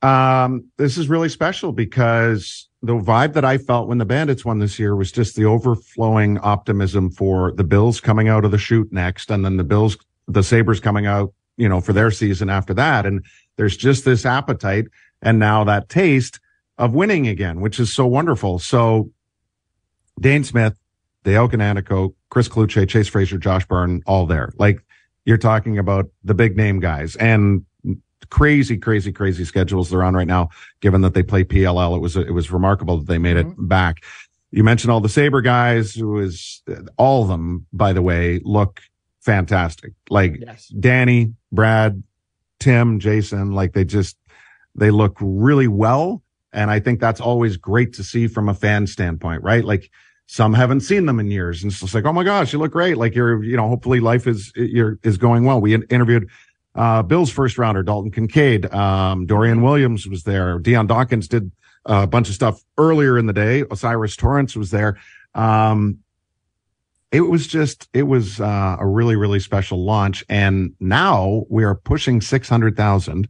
Um, 0.04 0.66
this 0.78 1.00
is 1.00 1.10
really 1.10 1.28
special 1.28 1.72
because 1.72 2.70
the 2.84 2.94
vibe 2.94 3.34
that 3.34 3.44
I 3.44 3.58
felt 3.58 3.88
when 3.88 3.98
the 3.98 4.06
Bandits 4.06 4.46
won 4.46 4.60
this 4.60 4.78
year 4.78 4.96
was 4.96 5.12
just 5.12 5.36
the 5.36 5.46
overflowing 5.46 6.38
optimism 6.38 7.10
for 7.10 7.52
the 7.54 7.64
Bills 7.64 8.00
coming 8.00 8.30
out 8.30 8.46
of 8.46 8.52
the 8.52 8.60
shoot 8.60 8.94
next, 8.94 9.32
and 9.32 9.44
then 9.44 9.58
the 9.58 9.64
Bills, 9.64 9.98
the 10.28 10.44
Sabres 10.44 10.80
coming 10.80 11.08
out, 11.08 11.34
you 11.58 11.68
know, 11.68 11.82
for 11.82 11.94
their 11.94 12.12
season 12.12 12.48
after 12.48 12.76
that. 12.76 13.08
And 13.08 13.26
there's 13.56 13.76
just 13.76 14.06
this 14.06 14.24
appetite 14.24 14.86
and 15.24 15.40
now 15.40 15.64
that 15.64 15.90
taste 15.90 16.40
of 16.80 16.94
winning 16.94 17.28
again, 17.28 17.60
which 17.60 17.80
is 17.80 17.94
so 17.94 18.08
wonderful. 18.08 18.58
So 18.58 19.12
Dhane 20.20 20.46
Smith, 20.46 20.80
Dale 21.24 21.48
Cannonico, 21.50 22.16
Chris 22.30 22.48
Cloutier, 22.48 22.88
Chase 22.88 23.10
Fraser, 23.10 23.38
Josh 23.38 23.68
Byrne, 23.68 24.02
all 24.08 24.26
there. 24.26 24.54
Like 24.58 24.80
you're 25.26 25.38
talking 25.38 25.78
about 25.78 26.10
the 26.24 26.34
big 26.34 26.56
name 26.56 26.80
guys 26.80 27.18
and 27.18 27.66
crazy, 28.30 28.78
crazy, 28.78 29.12
crazy 29.12 29.44
schedules 29.44 29.90
they're 29.90 30.04
on 30.04 30.16
right 30.16 30.28
now, 30.28 30.50
given 30.80 31.02
that 31.02 31.14
they 31.14 31.22
play 31.22 31.44
PLL. 31.44 31.96
It 31.98 32.00
was, 32.00 32.16
it 32.16 32.34
was 32.34 32.50
remarkable 32.50 32.98
that 32.98 33.08
they 33.08 33.18
made 33.18 33.36
it 33.36 33.46
mm-hmm. 33.46 33.68
back. 33.68 34.04
You 34.52 34.64
mentioned 34.64 34.92
all 34.92 35.02
the 35.02 35.10
Sabre 35.10 35.42
guys 35.42 35.94
who 35.94 36.20
is 36.20 36.64
all 36.98 37.24
of 37.24 37.28
them, 37.28 37.68
by 37.74 37.92
the 37.92 38.02
way, 38.02 38.40
look 38.44 38.80
fantastic. 39.20 39.94
Like 40.10 40.38
yes. 40.40 40.68
Danny, 40.68 41.34
Brad, 41.52 42.02
Tim, 42.60 43.00
Jason, 43.00 43.52
like 43.52 43.74
they 43.74 43.84
just, 43.84 44.18
they 44.76 44.92
look 44.92 45.18
really 45.20 45.68
well. 45.68 46.24
And 46.52 46.72
I 46.72 46.80
think 46.80 47.00
that's 47.00 47.22
always 47.22 47.58
great 47.58 47.94
to 47.94 48.04
see 48.04 48.28
from 48.28 48.50
a 48.50 48.54
fan 48.54 48.88
standpoint, 48.88 49.44
right? 49.44 49.64
Like, 49.64 49.92
some 50.32 50.54
haven't 50.54 50.82
seen 50.82 51.08
them 51.08 51.20
in 51.20 51.32
years. 51.32 51.64
And 51.64 51.72
it's 51.72 51.82
just 51.82 51.96
like, 51.96 52.06
oh 52.06 52.14
my 52.14 52.24
gosh, 52.24 52.54
you 52.54 52.60
look 52.60 52.72
great. 52.72 52.98
Like 52.98 53.16
you're, 53.16 53.44
you 53.44 53.58
know, 53.58 53.68
hopefully 53.68 54.00
life 54.00 54.28
is, 54.28 54.52
you're, 54.56 55.00
is 55.02 55.18
going 55.18 55.44
well. 55.44 55.60
We 55.60 55.74
interviewed, 55.74 56.30
uh, 56.76 57.02
Bill's 57.02 57.32
first 57.32 57.58
rounder, 57.58 57.82
Dalton 57.82 58.12
Kincaid. 58.12 58.72
Um, 58.72 59.26
Dorian 59.26 59.64
Williams 59.64 60.06
was 60.06 60.22
there. 60.26 60.60
Dion 60.60 60.86
Dawkins 60.86 61.28
did 61.28 61.52
a 61.86 62.06
bunch 62.06 62.30
of 62.30 62.36
stuff 62.36 62.62
earlier 62.78 63.18
in 63.18 63.26
the 63.26 63.34
day. 63.34 63.64
O'Cyrus 63.72 64.16
Torrence 64.16 64.56
was 64.56 64.70
there. 64.70 65.00
Um, 65.34 65.98
it 67.12 67.22
was 67.22 67.48
just, 67.48 67.90
it 67.94 68.04
was, 68.04 68.40
uh, 68.40 68.78
a 68.80 68.86
really, 68.86 69.16
really 69.16 69.40
special 69.40 69.84
launch. 69.84 70.24
And 70.30 70.76
now 70.80 71.46
we 71.50 71.64
are 71.64 71.74
pushing 71.74 72.22
600,000. 72.22 73.28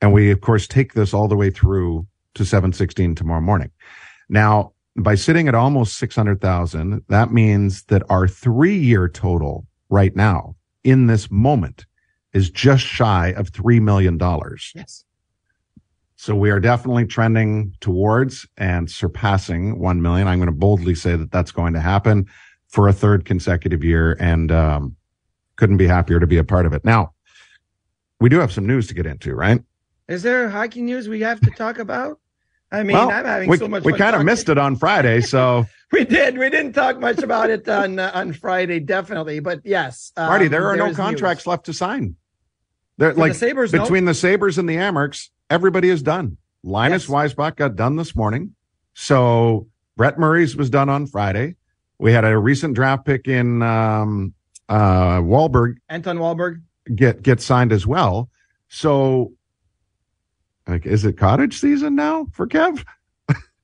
And 0.00 0.12
we, 0.12 0.30
of 0.30 0.40
course, 0.40 0.66
take 0.66 0.94
this 0.94 1.12
all 1.12 1.28
the 1.28 1.36
way 1.36 1.50
through 1.50 2.06
to 2.34 2.44
716 2.44 3.14
tomorrow 3.14 3.40
morning. 3.40 3.70
Now, 4.28 4.72
by 4.96 5.14
sitting 5.14 5.48
at 5.48 5.54
almost 5.54 5.96
600,000, 5.98 7.02
that 7.08 7.32
means 7.32 7.84
that 7.84 8.02
our 8.08 8.26
three 8.26 8.76
year 8.76 9.08
total 9.08 9.66
right 9.88 10.14
now 10.14 10.56
in 10.84 11.06
this 11.06 11.30
moment 11.30 11.86
is 12.32 12.50
just 12.50 12.84
shy 12.84 13.28
of 13.36 13.50
$3 13.50 13.80
million. 13.80 14.18
Yes. 14.74 15.04
So 16.16 16.34
we 16.34 16.50
are 16.50 16.60
definitely 16.60 17.06
trending 17.06 17.74
towards 17.80 18.46
and 18.56 18.90
surpassing 18.90 19.78
1 19.78 20.02
million. 20.02 20.28
I'm 20.28 20.38
going 20.38 20.46
to 20.46 20.52
boldly 20.52 20.94
say 20.94 21.16
that 21.16 21.32
that's 21.32 21.50
going 21.50 21.72
to 21.72 21.80
happen 21.80 22.26
for 22.68 22.88
a 22.88 22.92
third 22.92 23.24
consecutive 23.24 23.82
year 23.82 24.16
and, 24.20 24.52
um, 24.52 24.96
couldn't 25.56 25.76
be 25.76 25.86
happier 25.86 26.20
to 26.20 26.26
be 26.26 26.38
a 26.38 26.44
part 26.44 26.66
of 26.66 26.72
it. 26.72 26.84
Now, 26.84 27.12
we 28.20 28.28
do 28.28 28.38
have 28.38 28.52
some 28.52 28.66
news 28.66 28.86
to 28.88 28.94
get 28.94 29.06
into, 29.06 29.34
right? 29.34 29.60
Is 30.10 30.24
there 30.24 30.50
hockey 30.50 30.82
news 30.82 31.08
we 31.08 31.20
have 31.20 31.40
to 31.40 31.50
talk 31.52 31.78
about? 31.78 32.18
I 32.72 32.82
mean, 32.82 32.96
well, 32.96 33.10
I'm 33.10 33.24
having 33.24 33.48
we, 33.48 33.56
so 33.56 33.68
much. 33.68 33.84
We 33.84 33.92
kind 33.92 34.16
of 34.16 34.24
missed 34.24 34.48
it 34.48 34.58
on 34.58 34.74
Friday, 34.74 35.20
so 35.20 35.66
we 35.92 36.04
did. 36.04 36.36
We 36.36 36.50
didn't 36.50 36.72
talk 36.72 36.98
much 36.98 37.22
about 37.22 37.48
it 37.48 37.68
on 37.68 38.00
uh, 38.00 38.10
on 38.12 38.32
Friday, 38.32 38.80
definitely. 38.80 39.38
But 39.38 39.60
yes, 39.64 40.12
um, 40.16 40.26
Marty, 40.26 40.48
there 40.48 40.66
are 40.66 40.76
no 40.76 40.92
contracts 40.92 41.42
news. 41.42 41.50
left 41.50 41.66
to 41.66 41.72
sign. 41.72 42.16
There, 42.98 43.14
like 43.14 43.32
the 43.32 43.38
Sabres, 43.38 43.70
between 43.70 44.04
the 44.04 44.14
Sabres 44.14 44.58
and 44.58 44.68
the 44.68 44.76
Amerks, 44.76 45.30
everybody 45.48 45.88
is 45.88 46.02
done. 46.02 46.38
Linus 46.64 47.08
yes. 47.08 47.34
Weissbach 47.34 47.54
got 47.54 47.76
done 47.76 47.94
this 47.94 48.16
morning, 48.16 48.56
so 48.94 49.68
Brett 49.96 50.18
Murray's 50.18 50.56
was 50.56 50.70
done 50.70 50.88
on 50.88 51.06
Friday. 51.06 51.54
We 51.98 52.12
had 52.12 52.24
a 52.24 52.36
recent 52.36 52.74
draft 52.74 53.04
pick 53.04 53.28
in 53.28 53.62
um, 53.62 54.34
uh, 54.68 55.20
Wallberg, 55.20 55.76
Anton 55.88 56.18
Wallberg, 56.18 56.62
get 56.96 57.22
get 57.22 57.40
signed 57.40 57.72
as 57.72 57.86
well. 57.86 58.28
So 58.68 59.34
like, 60.70 60.86
is 60.86 61.04
it 61.04 61.16
cottage 61.16 61.60
season 61.60 61.94
now 61.94 62.26
for 62.32 62.46
Kev? 62.46 62.84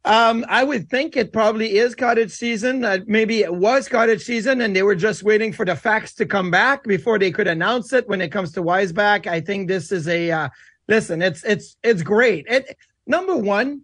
Um, 0.07 0.45
I 0.49 0.63
would 0.63 0.89
think 0.89 1.17
it 1.17 1.33
probably 1.33 1.79
is 1.79 1.97
cottage 1.97 2.31
season. 2.31 2.85
Uh, 2.85 2.99
maybe 3.07 3.41
it 3.41 3.53
was 3.53 3.89
cottage 3.89 4.23
season 4.23 4.61
and 4.61 4.75
they 4.75 4.85
were 4.85 4.95
just 4.95 5.25
waiting 5.25 5.53
for 5.53 5.65
the 5.65 5.75
facts 5.75 6.15
to 6.15 6.27
come 6.27 6.49
back 6.49 6.85
before 6.85 7.19
they 7.19 7.33
could 7.33 7.49
announce 7.49 7.93
it 7.93 8.09
when 8.09 8.21
it 8.21 8.31
comes 8.31 8.53
to 8.53 8.63
Weissbach. 8.63 9.27
I 9.27 9.41
think 9.41 9.67
this 9.67 9.91
is 9.91 10.07
a, 10.07 10.31
uh, 10.31 10.49
listen, 10.87 11.23
it's, 11.23 11.43
it's, 11.43 11.77
it's 11.83 12.05
great. 12.05 12.47
It, 12.49 12.77
number 13.09 13.37
one, 13.37 13.83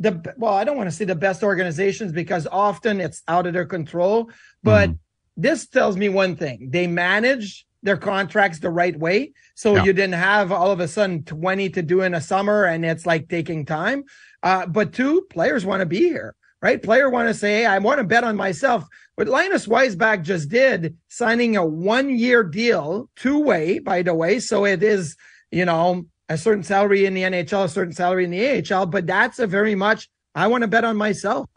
the, 0.00 0.34
well, 0.36 0.54
I 0.54 0.64
don't 0.64 0.76
want 0.76 0.88
to 0.88 0.96
say 0.96 1.04
the 1.04 1.14
best 1.14 1.44
organizations 1.44 2.10
because 2.10 2.48
often 2.50 3.00
it's 3.00 3.22
out 3.28 3.46
of 3.46 3.52
their 3.52 3.66
control, 3.66 4.28
but 4.64 4.90
mm. 4.90 4.98
this 5.36 5.68
tells 5.68 5.96
me 5.96 6.08
one 6.08 6.34
thing. 6.34 6.70
They 6.72 6.88
manage 6.88 7.64
their 7.82 7.96
contracts 7.96 8.58
the 8.58 8.70
right 8.70 8.98
way. 8.98 9.32
So 9.54 9.76
yeah. 9.76 9.84
you 9.84 9.92
didn't 9.92 10.14
have 10.14 10.52
all 10.52 10.70
of 10.70 10.80
a 10.80 10.88
sudden 10.88 11.24
20 11.24 11.70
to 11.70 11.82
do 11.82 12.02
in 12.02 12.14
a 12.14 12.20
summer 12.20 12.64
and 12.64 12.84
it's 12.84 13.06
like 13.06 13.28
taking 13.28 13.64
time. 13.64 14.04
Uh, 14.42 14.66
but 14.66 14.92
two, 14.92 15.22
players 15.30 15.64
want 15.64 15.80
to 15.80 15.86
be 15.86 15.98
here, 15.98 16.34
right? 16.62 16.82
Player 16.82 17.08
want 17.08 17.28
to 17.28 17.34
say, 17.34 17.60
hey, 17.60 17.66
I 17.66 17.78
want 17.78 17.98
to 17.98 18.04
bet 18.04 18.24
on 18.24 18.36
myself. 18.36 18.84
What 19.16 19.28
Linus 19.28 19.66
Weissbach 19.66 20.22
just 20.22 20.48
did, 20.48 20.96
signing 21.08 21.56
a 21.56 21.64
one 21.64 22.10
year 22.10 22.42
deal, 22.42 23.10
two 23.16 23.38
way, 23.38 23.78
by 23.78 24.02
the 24.02 24.14
way. 24.14 24.40
So 24.40 24.64
it 24.64 24.82
is, 24.82 25.16
you 25.50 25.64
know, 25.64 26.06
a 26.28 26.38
certain 26.38 26.62
salary 26.62 27.06
in 27.06 27.14
the 27.14 27.22
NHL, 27.22 27.64
a 27.64 27.68
certain 27.68 27.92
salary 27.92 28.24
in 28.24 28.30
the 28.30 28.74
AHL, 28.74 28.86
but 28.86 29.06
that's 29.06 29.38
a 29.40 29.46
very 29.46 29.74
much, 29.74 30.08
I 30.34 30.46
want 30.46 30.62
to 30.62 30.68
bet 30.68 30.84
on 30.84 30.96
myself. 30.96 31.48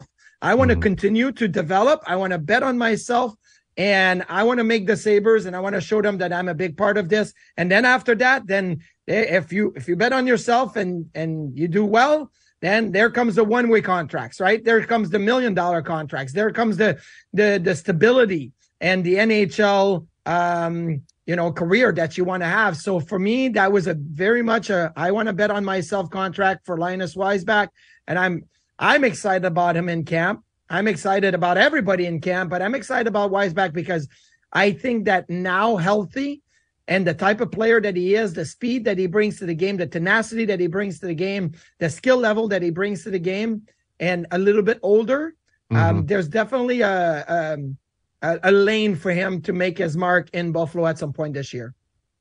I 0.42 0.54
want 0.54 0.70
mm-hmm. 0.70 0.80
to 0.80 0.84
continue 0.84 1.32
to 1.32 1.48
develop. 1.48 2.02
I 2.06 2.16
want 2.16 2.32
to 2.32 2.38
bet 2.38 2.62
on 2.62 2.76
myself. 2.76 3.34
And 3.76 4.24
I 4.28 4.44
want 4.44 4.58
to 4.58 4.64
make 4.64 4.86
the 4.86 4.96
Sabres 4.96 5.46
and 5.46 5.56
I 5.56 5.60
want 5.60 5.74
to 5.74 5.80
show 5.80 6.00
them 6.00 6.18
that 6.18 6.32
I'm 6.32 6.48
a 6.48 6.54
big 6.54 6.76
part 6.76 6.96
of 6.96 7.08
this. 7.08 7.32
And 7.56 7.70
then 7.70 7.84
after 7.84 8.14
that, 8.16 8.46
then 8.46 8.80
if 9.06 9.52
you, 9.52 9.72
if 9.74 9.88
you 9.88 9.96
bet 9.96 10.12
on 10.12 10.26
yourself 10.26 10.76
and, 10.76 11.10
and 11.14 11.56
you 11.58 11.66
do 11.66 11.84
well, 11.84 12.30
then 12.60 12.92
there 12.92 13.10
comes 13.10 13.34
the 13.34 13.44
one 13.44 13.68
way 13.68 13.82
contracts, 13.82 14.40
right? 14.40 14.64
There 14.64 14.84
comes 14.86 15.10
the 15.10 15.18
million 15.18 15.54
dollar 15.54 15.82
contracts. 15.82 16.32
There 16.32 16.52
comes 16.52 16.76
the, 16.76 17.00
the, 17.32 17.60
the 17.62 17.74
stability 17.74 18.52
and 18.80 19.02
the 19.02 19.14
NHL, 19.14 20.06
um, 20.24 21.02
you 21.26 21.36
know, 21.36 21.52
career 21.52 21.90
that 21.92 22.16
you 22.16 22.24
want 22.24 22.42
to 22.42 22.46
have. 22.46 22.76
So 22.76 23.00
for 23.00 23.18
me, 23.18 23.48
that 23.48 23.72
was 23.72 23.86
a 23.86 23.94
very 23.94 24.42
much 24.42 24.70
a 24.70 24.92
I 24.94 25.10
want 25.10 25.26
to 25.28 25.32
bet 25.32 25.50
on 25.50 25.64
myself 25.64 26.10
contract 26.10 26.66
for 26.66 26.76
Linus 26.76 27.14
Weissbach. 27.14 27.68
And 28.06 28.18
I'm 28.18 28.44
I'm 28.78 29.04
excited 29.04 29.46
about 29.46 29.76
him 29.76 29.88
in 29.88 30.04
camp. 30.04 30.43
I'm 30.70 30.88
excited 30.88 31.34
about 31.34 31.58
everybody 31.58 32.06
in 32.06 32.20
camp, 32.20 32.50
but 32.50 32.62
I'm 32.62 32.74
excited 32.74 33.06
about 33.06 33.30
Weissbach 33.30 33.72
because 33.72 34.08
I 34.52 34.72
think 34.72 35.04
that 35.04 35.28
now 35.28 35.76
healthy 35.76 36.42
and 36.88 37.06
the 37.06 37.14
type 37.14 37.40
of 37.40 37.50
player 37.50 37.80
that 37.80 37.96
he 37.96 38.14
is, 38.14 38.34
the 38.34 38.44
speed 38.44 38.84
that 38.84 38.98
he 38.98 39.06
brings 39.06 39.38
to 39.38 39.46
the 39.46 39.54
game, 39.54 39.76
the 39.76 39.86
tenacity 39.86 40.44
that 40.46 40.60
he 40.60 40.66
brings 40.66 41.00
to 41.00 41.06
the 41.06 41.14
game, 41.14 41.52
the 41.78 41.88
skill 41.88 42.18
level 42.18 42.48
that 42.48 42.62
he 42.62 42.70
brings 42.70 43.02
to 43.04 43.10
the 43.10 43.18
game, 43.18 43.62
and 44.00 44.26
a 44.30 44.38
little 44.38 44.62
bit 44.62 44.78
older, 44.82 45.34
um, 45.70 45.76
mm-hmm. 45.76 45.98
um, 45.98 46.06
there's 46.06 46.28
definitely 46.28 46.82
a, 46.82 47.24
um, 47.26 47.76
a, 48.22 48.38
a 48.44 48.52
lane 48.52 48.94
for 48.96 49.12
him 49.12 49.40
to 49.42 49.52
make 49.52 49.78
his 49.78 49.96
mark 49.96 50.28
in 50.32 50.52
Buffalo 50.52 50.86
at 50.86 50.98
some 50.98 51.12
point 51.12 51.34
this 51.34 51.52
year. 51.52 51.74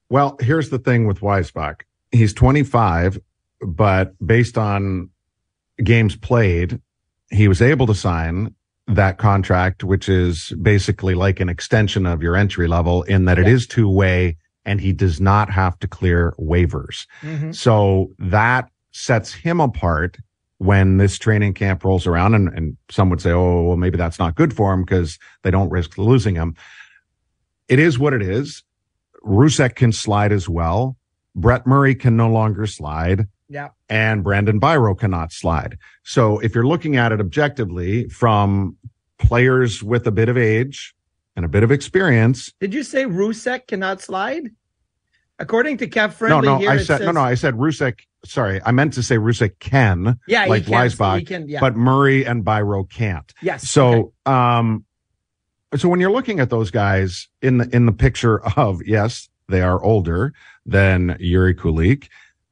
Well, 0.09 0.37
here's 0.39 0.69
the 0.69 0.79
thing 0.79 1.07
with 1.07 1.19
Weissbach. 1.19 1.81
He's 2.11 2.33
25, 2.33 3.19
but 3.61 4.13
based 4.25 4.57
on 4.57 5.09
games 5.83 6.15
played, 6.15 6.79
he 7.33 7.47
was 7.47 7.61
able 7.61 7.87
to 7.87 7.95
sign 7.95 8.53
that 8.87 9.17
contract, 9.17 9.83
which 9.83 10.09
is 10.09 10.53
basically 10.61 11.15
like 11.15 11.39
an 11.39 11.49
extension 11.49 12.05
of 12.05 12.21
your 12.21 12.35
entry 12.35 12.67
level 12.67 13.03
in 13.03 13.25
that 13.25 13.37
yeah. 13.37 13.43
it 13.43 13.49
is 13.49 13.65
two 13.65 13.89
way 13.89 14.37
and 14.65 14.79
he 14.79 14.93
does 14.93 15.19
not 15.19 15.49
have 15.49 15.77
to 15.79 15.87
clear 15.87 16.33
waivers. 16.39 17.05
Mm-hmm. 17.21 17.51
So 17.51 18.11
that 18.19 18.69
sets 18.91 19.33
him 19.33 19.59
apart 19.59 20.17
when 20.57 20.97
this 20.97 21.17
training 21.17 21.53
camp 21.53 21.83
rolls 21.83 22.07
around 22.07 22.35
and, 22.35 22.47
and 22.49 22.77
some 22.89 23.09
would 23.09 23.21
say, 23.21 23.31
Oh, 23.31 23.63
well, 23.63 23.77
maybe 23.77 23.97
that's 23.97 24.19
not 24.19 24.35
good 24.35 24.53
for 24.53 24.73
him 24.73 24.83
because 24.83 25.17
they 25.41 25.51
don't 25.51 25.69
risk 25.69 25.97
losing 25.97 26.35
him. 26.35 26.55
It 27.67 27.79
is 27.79 27.97
what 27.97 28.13
it 28.13 28.21
is. 28.21 28.63
Rousek 29.25 29.75
can 29.75 29.91
slide 29.91 30.31
as 30.31 30.47
well. 30.47 30.97
Brett 31.35 31.65
Murray 31.65 31.95
can 31.95 32.15
no 32.15 32.29
longer 32.29 32.67
slide. 32.67 33.27
Yeah. 33.49 33.69
And 33.93 34.23
Brandon 34.23 34.59
Biro 34.59 34.97
cannot 34.97 35.31
slide. 35.31 35.77
So 36.01 36.39
if 36.39 36.55
you're 36.55 36.65
looking 36.65 36.97
at 36.97 37.11
it 37.11 37.19
objectively 37.19 38.09
from 38.09 38.75
players 39.19 39.83
with 39.83 40.07
a 40.07 40.11
bit 40.11 40.29
of 40.29 40.37
age 40.37 40.95
and 41.35 41.45
a 41.45 41.47
bit 41.47 41.61
of 41.61 41.71
experience. 41.71 42.51
Did 42.59 42.73
you 42.73 42.81
say 42.81 43.05
Rousek 43.05 43.67
cannot 43.67 44.01
slide? 44.01 44.49
According 45.37 45.77
to 45.77 45.87
Cap 45.87 46.13
Friendly, 46.13 46.47
no, 46.47 46.57
no, 46.57 46.67
I 46.67 46.77
said 46.77 46.85
says, 46.85 47.01
no, 47.01 47.11
no. 47.11 47.21
I 47.21 47.35
said 47.35 47.53
Rousek. 47.53 47.99
Sorry, 48.25 48.59
I 48.65 48.71
meant 48.71 48.93
to 48.93 49.03
say 49.03 49.17
Rousek 49.17 49.59
can. 49.59 50.19
Yeah, 50.27 50.45
like 50.45 50.65
can, 50.65 51.47
yeah. 51.47 51.59
but 51.59 51.75
Murray 51.75 52.25
and 52.25 52.43
Biro 52.43 52.89
can't. 52.89 53.31
Yes. 53.43 53.69
So, 53.69 53.91
okay. 53.91 54.11
um, 54.25 54.85
so 55.75 55.87
when 55.87 55.99
you're 55.99 56.11
looking 56.11 56.39
at 56.39 56.49
those 56.49 56.71
guys 56.71 57.27
in 57.43 57.59
the 57.59 57.75
in 57.75 57.85
the 57.85 57.91
picture 57.91 58.43
of 58.57 58.81
yes, 58.85 59.29
they 59.49 59.61
are 59.61 59.83
older 59.83 60.33
than 60.65 61.17
Yuri 61.19 61.53
Kulich 61.53 62.07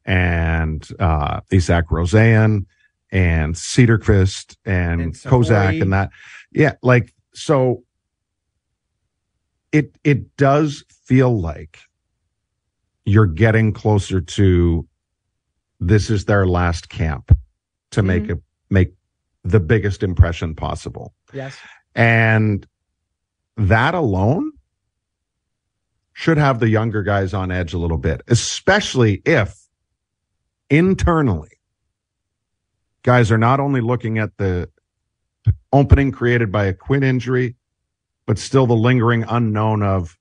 and 0.06 0.88
uh, 1.00 1.42
Isak 1.52 1.88
Rosén 1.90 2.66
and 3.12 3.56
Cederqvist 3.56 4.56
and, 4.66 5.02
and 5.02 5.14
Kozak 5.14 5.82
and 5.82 5.94
that. 5.94 6.10
Yeah, 6.52 6.74
like 6.82 7.14
so 7.34 7.84
it 9.72 9.98
it 10.04 10.36
does 10.38 10.84
feel 10.90 11.40
like 11.40 11.80
you're 13.06 13.26
getting 13.26 13.74
closer 13.74 14.22
to 14.22 14.88
this 15.80 16.10
is 16.10 16.26
their 16.26 16.46
last 16.46 16.90
camp 16.90 17.36
to 17.92 18.02
mm-hmm. 18.02 18.08
make 18.08 18.30
a 18.30 18.38
make 18.70 18.94
the 19.44 19.60
biggest 19.60 20.04
impression 20.04 20.56
possible. 20.56 21.14
Yes. 21.34 21.58
And 21.96 22.66
that 23.58 23.96
alone 23.96 24.52
should 26.14 26.38
have 26.38 26.60
the 26.60 26.70
younger 26.70 27.04
guys 27.04 27.34
on 27.34 27.52
edge 27.52 27.74
a 27.74 27.78
little 27.78 27.98
bit, 27.98 28.22
especially 28.28 29.22
if 29.26 29.61
internally, 30.72 31.52
guys 33.04 33.32
are 33.32 33.38
not 33.38 33.60
only 33.60 33.82
looking 33.82 34.18
at 34.18 34.38
the 34.38 34.70
opening 35.74 36.12
created 36.12 36.52
by 36.52 36.66
a 36.66 36.74
Quinn 36.74 37.04
injury, 37.04 37.56
but 38.26 38.40
still 38.40 38.66
the 38.66 38.76
lingering 38.76 39.24
unknown 39.28 39.84
of 39.84 40.18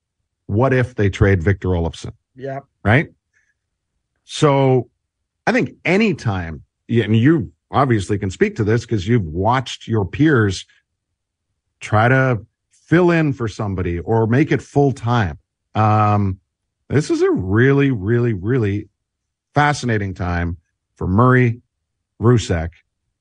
what 0.46 0.74
if 0.74 0.96
they 0.96 1.08
trade 1.08 1.42
Victor 1.42 1.68
Olofsson? 1.68 2.12
Yeah. 2.34 2.60
Right. 2.84 3.08
So 4.24 4.90
I 5.46 5.52
think 5.52 5.70
anytime, 5.84 6.62
and 6.88 7.16
you 7.16 7.52
obviously 7.70 8.18
can 8.18 8.30
speak 8.30 8.56
to 8.56 8.64
this 8.64 8.82
because 8.82 9.06
you've 9.06 9.24
watched 9.24 9.86
your 9.86 10.04
peers 10.04 10.66
try 11.78 12.08
to 12.08 12.44
fill 12.72 13.12
in 13.12 13.32
for 13.32 13.46
somebody 13.46 14.00
or 14.00 14.26
make 14.26 14.50
it 14.50 14.60
full 14.60 14.90
time. 14.92 15.38
Um, 15.76 16.40
this 16.88 17.10
is 17.10 17.22
a 17.22 17.30
really, 17.30 17.92
really, 17.92 18.32
really 18.32 18.88
fascinating 19.54 20.14
time 20.14 20.58
for 20.94 21.06
Murray, 21.06 21.62
Rousek, 22.20 22.70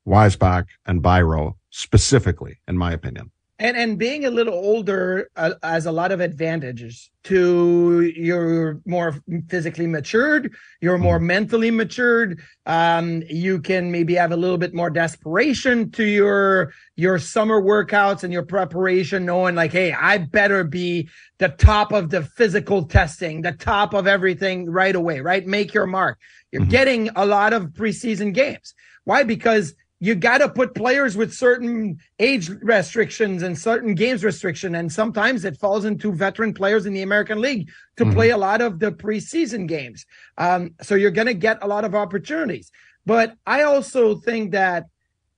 Weissbach, 0.07 0.67
and 0.85 1.01
Biro 1.01 1.55
specifically, 1.69 2.59
in 2.67 2.77
my 2.77 2.91
opinion. 2.91 3.31
And 3.61 3.75
and 3.75 3.97
being 3.97 4.23
a 4.23 4.31
little 4.31 4.53
older 4.53 5.29
uh, 5.35 5.51
has 5.61 5.85
a 5.85 5.91
lot 5.91 6.13
of 6.13 6.21
advantages. 6.21 7.11
To 7.25 8.01
you're 8.15 8.79
more 8.85 9.21
physically 9.49 9.85
matured, 9.85 10.55
you're 10.79 10.97
more 10.97 11.17
mm-hmm. 11.17 11.27
mentally 11.27 11.69
matured. 11.69 12.39
Um, 12.65 13.21
you 13.29 13.59
can 13.59 13.91
maybe 13.91 14.15
have 14.15 14.31
a 14.31 14.37
little 14.37 14.57
bit 14.57 14.73
more 14.73 14.89
desperation 14.89 15.91
to 15.91 16.05
your 16.05 16.71
your 16.95 17.19
summer 17.19 17.61
workouts 17.61 18.23
and 18.23 18.31
your 18.31 18.43
preparation, 18.43 19.25
knowing 19.25 19.55
like, 19.55 19.73
hey, 19.73 19.91
I 19.91 20.19
better 20.19 20.63
be 20.63 21.09
the 21.39 21.49
top 21.49 21.91
of 21.91 22.09
the 22.09 22.23
physical 22.23 22.85
testing, 22.85 23.41
the 23.41 23.51
top 23.51 23.93
of 23.93 24.07
everything 24.07 24.69
right 24.69 24.95
away. 24.95 25.19
Right, 25.19 25.45
make 25.45 25.73
your 25.73 25.85
mark. 25.85 26.17
You're 26.51 26.61
mm-hmm. 26.61 26.71
getting 26.71 27.09
a 27.17 27.25
lot 27.25 27.51
of 27.51 27.71
preseason 27.71 28.33
games. 28.33 28.73
Why? 29.03 29.23
Because 29.23 29.75
you 29.99 30.15
got 30.15 30.37
to 30.37 30.47
put 30.47 30.73
players 30.73 31.17
with 31.17 31.33
certain 31.33 31.99
age 32.19 32.49
restrictions 32.49 33.43
and 33.43 33.57
certain 33.57 33.93
games 33.95 34.23
restriction. 34.23 34.75
And 34.75 34.91
sometimes 34.91 35.43
it 35.43 35.57
falls 35.57 35.83
into 35.83 36.13
veteran 36.13 36.53
players 36.53 36.85
in 36.85 36.93
the 36.93 37.01
American 37.01 37.41
League 37.41 37.69
to 37.97 38.05
mm-hmm. 38.05 38.13
play 38.13 38.29
a 38.29 38.37
lot 38.37 38.61
of 38.61 38.79
the 38.79 38.91
preseason 38.91 39.67
games. 39.67 40.05
Um, 40.37 40.75
so 40.81 40.95
you're 40.95 41.11
going 41.11 41.27
to 41.27 41.33
get 41.33 41.59
a 41.61 41.67
lot 41.67 41.83
of 41.83 41.95
opportunities. 41.95 42.71
But 43.05 43.35
I 43.45 43.63
also 43.63 44.15
think 44.15 44.51
that 44.51 44.85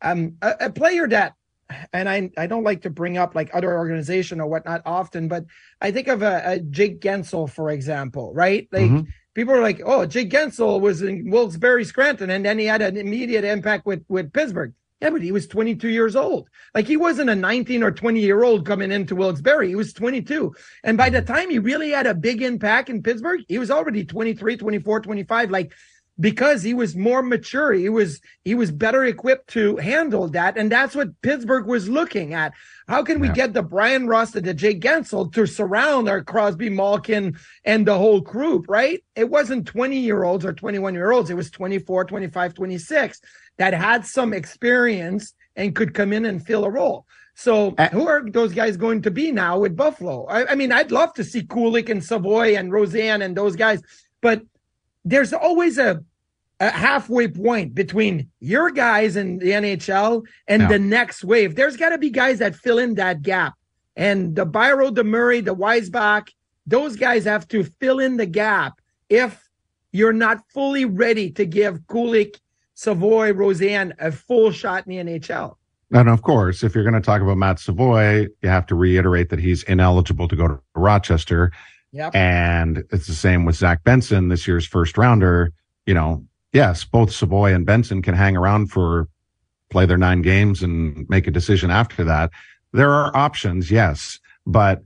um, 0.02 0.36
a, 0.42 0.56
a 0.62 0.70
player 0.70 1.08
that 1.08 1.34
and 1.94 2.10
I 2.10 2.30
I 2.38 2.48
don't 2.48 2.66
like 2.66 2.82
to 2.82 2.90
bring 2.90 3.18
up 3.18 3.34
like 3.34 3.50
other 3.54 3.74
organization 3.74 4.42
or 4.42 4.48
whatnot 4.48 4.82
often, 4.86 5.30
but 5.30 5.46
I 5.80 5.92
think 5.92 6.10
of 6.10 6.22
a, 6.22 6.42
a 6.46 6.60
Jake 6.60 7.00
Guentzel, 7.00 7.50
for 7.50 7.70
example, 7.70 8.34
right? 8.34 8.68
Like 8.72 8.84
mm-hmm 8.84 9.10
people 9.34 9.54
are 9.54 9.62
like, 9.62 9.82
oh, 9.86 10.06
Jake 10.06 10.30
Guentzel 10.30 10.82
was 10.82 11.02
in 11.02 11.30
Wilkes-Barre 11.30 11.84
Scranton, 11.84 12.30
and 12.30 12.46
then 12.46 12.60
he 12.60 12.66
had 12.66 12.82
an 12.82 12.98
immediate 12.98 13.44
impact 13.44 13.86
with 13.86 14.04
with 14.08 14.34
Pittsburgh. 14.34 14.74
Yeah, 15.02 15.10
but 15.10 15.24
he 15.24 15.32
was 15.32 15.48
22 15.48 15.90
years 15.90 16.16
old. 16.16 16.48
Like 16.76 16.86
he 16.86 16.96
wasn't 16.96 17.32
a 17.32 17.36
19 17.36 17.82
or 17.82 17.92
20 17.92 18.20
year 18.20 18.44
old 18.44 18.68
coming 18.68 18.92
into 18.92 19.16
Wilkes-Barre. 19.16 19.68
He 19.68 19.76
was 19.76 19.94
22. 19.94 20.54
And 20.84 20.96
by 20.96 21.10
the 21.10 21.24
time 21.24 21.50
he 21.50 21.58
really 21.58 21.90
had 21.90 22.06
a 22.06 22.14
big 22.14 22.44
impact 22.44 22.88
in 22.88 23.02
Pittsburgh, 23.02 23.42
he 23.48 23.58
was 23.58 23.72
already 23.72 24.06
23, 24.06 24.58
24, 24.58 25.02
25. 25.02 25.50
Like 25.50 25.74
because 26.20 26.62
he 26.62 26.74
was 26.74 26.96
more 26.96 27.24
mature. 27.24 27.74
He 27.74 27.90
was 27.90 28.22
he 28.44 28.54
was 28.54 28.72
better 28.72 29.04
equipped 29.06 29.50
to 29.52 29.78
handle 29.78 30.28
that, 30.30 30.58
and 30.58 30.72
that's 30.72 30.96
what 30.96 31.20
Pittsburgh 31.22 31.66
was 31.66 31.90
looking 31.90 32.34
at. 32.34 32.54
How 32.88 33.04
can 33.04 33.20
we 33.20 33.28
yeah. 33.28 33.34
get 33.34 33.54
the 33.54 33.64
Bryan 33.64 34.08
Rust 34.08 34.36
and 34.36 34.46
the 34.46 34.54
Jake 34.54 34.82
Guentzel 34.82 35.34
to 35.34 35.46
surround 35.46 36.10
our 36.10 36.24
Crosby, 36.24 36.70
Malkin, 36.70 37.38
and 37.64 37.86
the 37.86 37.98
whole 37.98 38.22
group? 38.22 38.66
Right? 38.68 39.04
It 39.16 39.30
wasn't 39.30 39.68
20 39.68 39.98
year 39.98 40.24
olds 40.24 40.46
or 40.46 40.54
21 40.54 40.94
year 40.94 41.12
olds. 41.12 41.30
It 41.30 41.36
was 41.36 41.50
24, 41.50 42.06
25, 42.06 42.54
26 42.54 43.22
that 43.58 43.74
had 43.74 44.06
some 44.06 44.34
experience 44.34 45.34
and 45.56 45.76
could 45.76 45.94
come 45.94 46.14
in 46.14 46.26
and 46.26 46.46
fill 46.46 46.66
a 46.66 46.70
role. 46.70 47.06
So 47.34 47.72
who 47.92 48.08
are 48.08 48.30
those 48.30 48.54
guys 48.54 48.78
going 48.78 49.02
to 49.04 49.12
be 49.12 49.32
now 49.32 49.60
with 49.60 49.76
Buffalo? 49.76 50.26
I, 50.26 50.52
I 50.52 50.56
mean, 50.56 50.72
I'd 50.72 50.92
love 50.92 51.14
to 51.16 51.24
see 51.24 51.42
Kulich 51.42 51.90
and 51.90 52.04
Savoy 52.04 52.56
and 52.56 52.72
Rosén 52.72 53.24
and 53.24 53.36
those 53.36 53.56
guys, 53.56 53.82
but 54.22 54.44
there's 55.04 55.34
always 55.34 55.78
a 55.78 56.04
a 56.62 56.70
halfway 56.70 57.28
point 57.28 57.74
between 57.74 58.30
your 58.40 58.70
guys 58.70 59.16
in 59.16 59.40
the 59.40 59.50
NHL 59.50 60.24
and 60.48 60.70
the 60.70 60.78
next 60.78 61.24
wave. 61.24 61.56
There's 61.56 61.76
got 61.76 61.90
to 61.90 61.98
be 61.98 62.12
guys 62.12 62.38
that 62.38 62.56
fill 62.56 62.78
in 62.78 62.94
that 62.96 63.24
gap. 63.24 63.56
And 63.96 64.36
the 64.36 64.46
Biro, 64.46 64.94
the 64.94 65.04
Murray, 65.04 65.42
the 65.42 65.56
Weissbach, 65.56 66.30
those 66.68 66.96
guys 66.96 67.26
have 67.26 67.48
to 67.48 67.64
fill 67.64 68.00
in 68.00 68.18
the 68.18 68.28
gap 68.28 68.80
if 69.10 69.50
you're 69.92 70.14
not 70.14 70.44
fully 70.54 70.86
ready 70.86 71.32
to 71.32 71.46
give 71.46 71.80
Kulich, 71.88 72.38
Savoy, 72.76 73.34
Rosén 73.34 73.94
a 74.00 74.12
full 74.12 74.52
shot 74.52 74.88
in 74.88 75.08
the 75.08 75.20
NHL. 75.20 75.56
And 75.92 76.10
of 76.10 76.22
course, 76.22 76.64
if 76.64 76.76
you're 76.76 76.84
going 76.84 76.94
to 76.94 77.02
talk 77.02 77.22
about 77.22 77.38
Matt 77.38 77.60
Savoy, 77.60 78.28
you 78.42 78.50
have 78.50 78.68
to 78.68 78.76
reiterate 78.76 79.30
that 79.30 79.40
he's 79.40 79.64
ineligible 79.64 80.28
to 80.28 80.36
go 80.36 80.48
to 80.48 80.60
Rochester. 80.76 81.52
Yep. 81.94 82.16
And 82.16 82.84
it's 82.92 83.08
the 83.08 83.14
same 83.14 83.46
with 83.46 83.56
Zach 83.56 83.84
Benson, 83.84 84.30
this 84.30 84.48
year's 84.48 84.66
first 84.66 84.98
rounder. 84.98 85.52
You 85.86 85.94
know, 85.94 86.26
yes, 86.54 86.84
both 86.86 87.12
Savoy 87.12 87.54
and 87.54 87.66
Benson 87.66 88.02
can 88.02 88.16
hang 88.16 88.38
around 88.38 88.68
for 88.68 89.08
play 89.70 89.86
their 89.86 89.98
nine 89.98 90.22
games 90.22 90.62
and 90.62 91.08
make 91.10 91.28
a 91.28 91.32
decision 91.32 91.72
after 91.72 92.04
that. 92.04 92.30
There 92.74 92.92
are 92.92 93.16
options, 93.16 93.72
yes, 93.72 94.20
but 94.46 94.84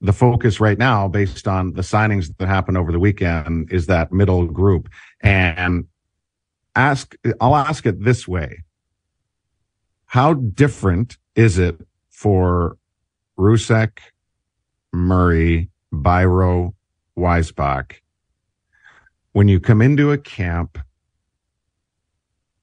the 0.00 0.12
focus 0.12 0.60
right 0.60 0.76
now, 0.76 1.08
based 1.08 1.48
on 1.48 1.72
the 1.72 1.82
signings 1.82 2.34
that 2.36 2.48
happened 2.48 2.76
over 2.76 2.92
the 2.92 2.98
weekend, 2.98 3.72
is 3.72 3.86
that 3.86 4.12
middle 4.12 4.46
group. 4.46 4.88
And 5.20 5.86
ask, 6.74 7.14
I'll 7.40 7.56
ask 7.56 7.86
it 7.86 8.04
this 8.04 8.28
way. 8.28 8.62
How 10.06 10.34
different 10.34 11.16
is 11.34 11.58
it 11.58 11.80
for 12.10 12.76
Rousek, 13.38 13.98
Murray, 14.92 15.70
Biro, 16.02 16.74
Weissbach. 17.16 17.92
when 19.32 19.48
you 19.48 19.58
come 19.58 19.82
into 19.82 20.12
a 20.12 20.18
camp 20.18 20.78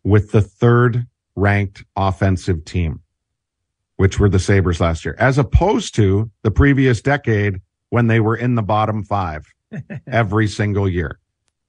with 0.04 0.32
the 0.32 0.42
third 0.42 1.06
ranked 1.36 1.84
offensive 1.96 2.66
team, 2.66 3.02
which 3.98 4.20
were 4.20 4.30
the 4.30 4.40
Sabres 4.40 4.80
last 4.80 5.06
year, 5.06 5.16
as 5.20 5.38
opposed 5.38 5.96
to 5.96 6.30
the 6.44 6.52
previous 6.52 7.02
decade 7.02 7.62
when 7.90 8.08
they 8.08 8.20
were 8.20 8.36
in 8.36 8.56
the 8.56 8.64
bottom 8.64 9.04
five 9.04 9.46
every 10.08 10.48
single 10.48 10.88
year. 10.88 11.20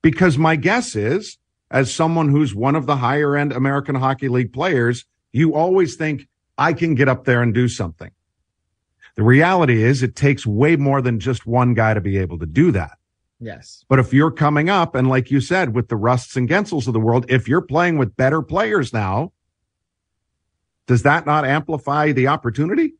Because 0.02 0.38
my 0.38 0.56
guess 0.56 0.96
is, 0.96 1.38
as 1.70 1.92
someone 1.92 2.28
who's 2.28 2.54
one 2.54 2.76
of 2.76 2.86
the 2.86 2.96
higher 2.96 3.36
end 3.36 3.52
American 3.52 3.94
Hockey 3.94 4.28
League 4.28 4.52
players, 4.52 5.04
you 5.32 5.54
always 5.54 5.96
think, 5.96 6.28
I 6.58 6.74
can 6.74 6.94
get 6.94 7.08
up 7.08 7.24
there 7.24 7.42
and 7.42 7.54
do 7.54 7.66
something. 7.66 8.10
The 9.14 9.22
reality 9.22 9.82
is 9.82 10.02
it 10.02 10.16
takes 10.16 10.46
way 10.46 10.76
more 10.76 11.02
than 11.02 11.20
just 11.20 11.46
one 11.46 11.74
guy 11.74 11.94
to 11.94 12.00
be 12.00 12.18
able 12.18 12.38
to 12.38 12.46
do 12.46 12.72
that. 12.72 12.92
Yes. 13.40 13.84
But 13.88 13.98
if 13.98 14.12
you're 14.12 14.30
coming 14.30 14.70
up 14.70 14.94
and 14.94 15.08
like 15.08 15.30
you 15.30 15.40
said, 15.40 15.74
with 15.74 15.88
the 15.88 15.96
Rusts 15.96 16.36
and 16.36 16.48
Guentzels 16.48 16.86
of 16.86 16.92
the 16.92 17.00
world, 17.00 17.26
if 17.28 17.48
you're 17.48 17.60
playing 17.60 17.98
with 17.98 18.16
better 18.16 18.40
players 18.40 18.92
now, 18.92 19.32
does 20.86 21.02
that 21.02 21.26
not 21.26 21.44
amplify 21.44 22.12
the 22.12 22.28
opportunity? 22.28 22.94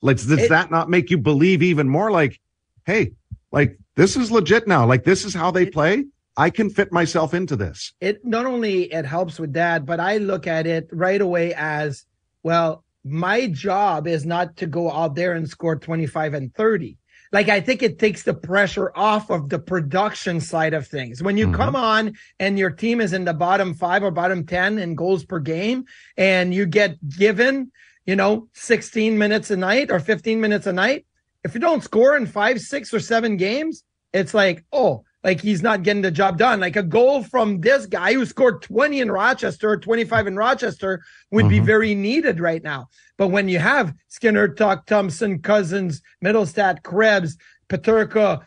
Like, 0.00 0.16
does 0.16 0.30
it, 0.30 0.48
that 0.48 0.70
not 0.70 0.88
make 0.88 1.10
you 1.10 1.18
believe 1.18 1.62
even 1.62 1.88
more 1.88 2.10
like, 2.10 2.40
hey, 2.86 3.12
like 3.50 3.78
this 3.96 4.16
is 4.16 4.30
legit 4.30 4.68
now. 4.68 4.86
Like 4.86 5.04
this 5.04 5.24
is 5.24 5.34
how 5.34 5.50
they 5.50 5.64
it, 5.64 5.72
play. 5.72 6.04
I 6.36 6.50
can 6.50 6.70
fit 6.70 6.92
myself 6.92 7.34
into 7.34 7.56
this. 7.56 7.92
It 8.00 8.24
not 8.24 8.46
only 8.46 8.92
it 8.92 9.04
helps 9.04 9.40
with 9.40 9.54
that, 9.54 9.84
but 9.84 9.98
I 9.98 10.18
look 10.18 10.46
at 10.46 10.66
it 10.66 10.88
right 10.92 11.20
away 11.20 11.52
as 11.54 12.06
well. 12.44 12.84
My 13.08 13.46
job 13.48 14.06
is 14.06 14.26
not 14.26 14.56
to 14.58 14.66
go 14.66 14.90
out 14.90 15.14
there 15.14 15.32
and 15.32 15.48
score 15.48 15.76
25 15.76 16.34
and 16.34 16.54
30 16.54 16.98
like 17.32 17.48
I 17.48 17.60
think 17.60 17.82
it 17.82 17.98
takes 17.98 18.22
the 18.22 18.34
pressure 18.34 18.92
off 18.96 19.30
of 19.30 19.48
the 19.48 19.58
production 19.58 20.40
side 20.40 20.74
of 20.74 20.86
things. 20.86 21.22
When 21.22 21.36
you 21.36 21.46
mm-hmm. 21.46 21.56
come 21.56 21.76
on 21.76 22.14
and 22.38 22.58
your 22.58 22.70
team 22.70 23.00
is 23.00 23.12
in 23.12 23.24
the 23.24 23.34
bottom 23.34 23.74
five 23.74 24.02
or 24.02 24.10
bottom 24.10 24.46
10 24.46 24.78
in 24.78 24.94
goals 24.94 25.24
per 25.24 25.38
game 25.38 25.84
and 26.16 26.54
you 26.54 26.66
get 26.66 26.96
given, 27.08 27.70
you 28.06 28.16
know, 28.16 28.48
16 28.54 29.18
minutes 29.18 29.50
a 29.50 29.56
night 29.56 29.90
or 29.90 30.00
15 30.00 30.40
minutes 30.40 30.66
a 30.66 30.72
night, 30.72 31.06
if 31.44 31.54
you 31.54 31.60
don't 31.60 31.84
score 31.84 32.16
in 32.16 32.26
five, 32.26 32.60
six 32.60 32.92
or 32.92 33.00
seven 33.00 33.36
games, 33.36 33.84
it's 34.12 34.34
like, 34.34 34.64
oh, 34.72 35.04
like 35.24 35.40
he's 35.40 35.62
not 35.62 35.82
getting 35.82 36.02
the 36.02 36.10
job 36.10 36.38
done. 36.38 36.60
Like 36.60 36.76
a 36.76 36.82
goal 36.82 37.22
from 37.24 37.60
this 37.60 37.86
guy 37.86 38.12
who 38.12 38.24
scored 38.24 38.62
20 38.62 39.00
in 39.00 39.10
Rochester, 39.10 39.76
25 39.76 40.28
in 40.28 40.36
Rochester 40.36 41.02
would 41.30 41.46
mm-hmm. 41.46 41.50
be 41.50 41.60
very 41.60 41.94
needed 41.94 42.40
right 42.40 42.62
now. 42.62 42.88
But 43.16 43.28
when 43.28 43.48
you 43.48 43.58
have 43.58 43.94
Skinner, 44.06 44.48
Tuch, 44.48 44.86
Thompson, 44.86 45.40
Cousins, 45.40 46.02
Mittelstadt, 46.24 46.82
Krebs, 46.84 47.36
Peterka, 47.68 48.44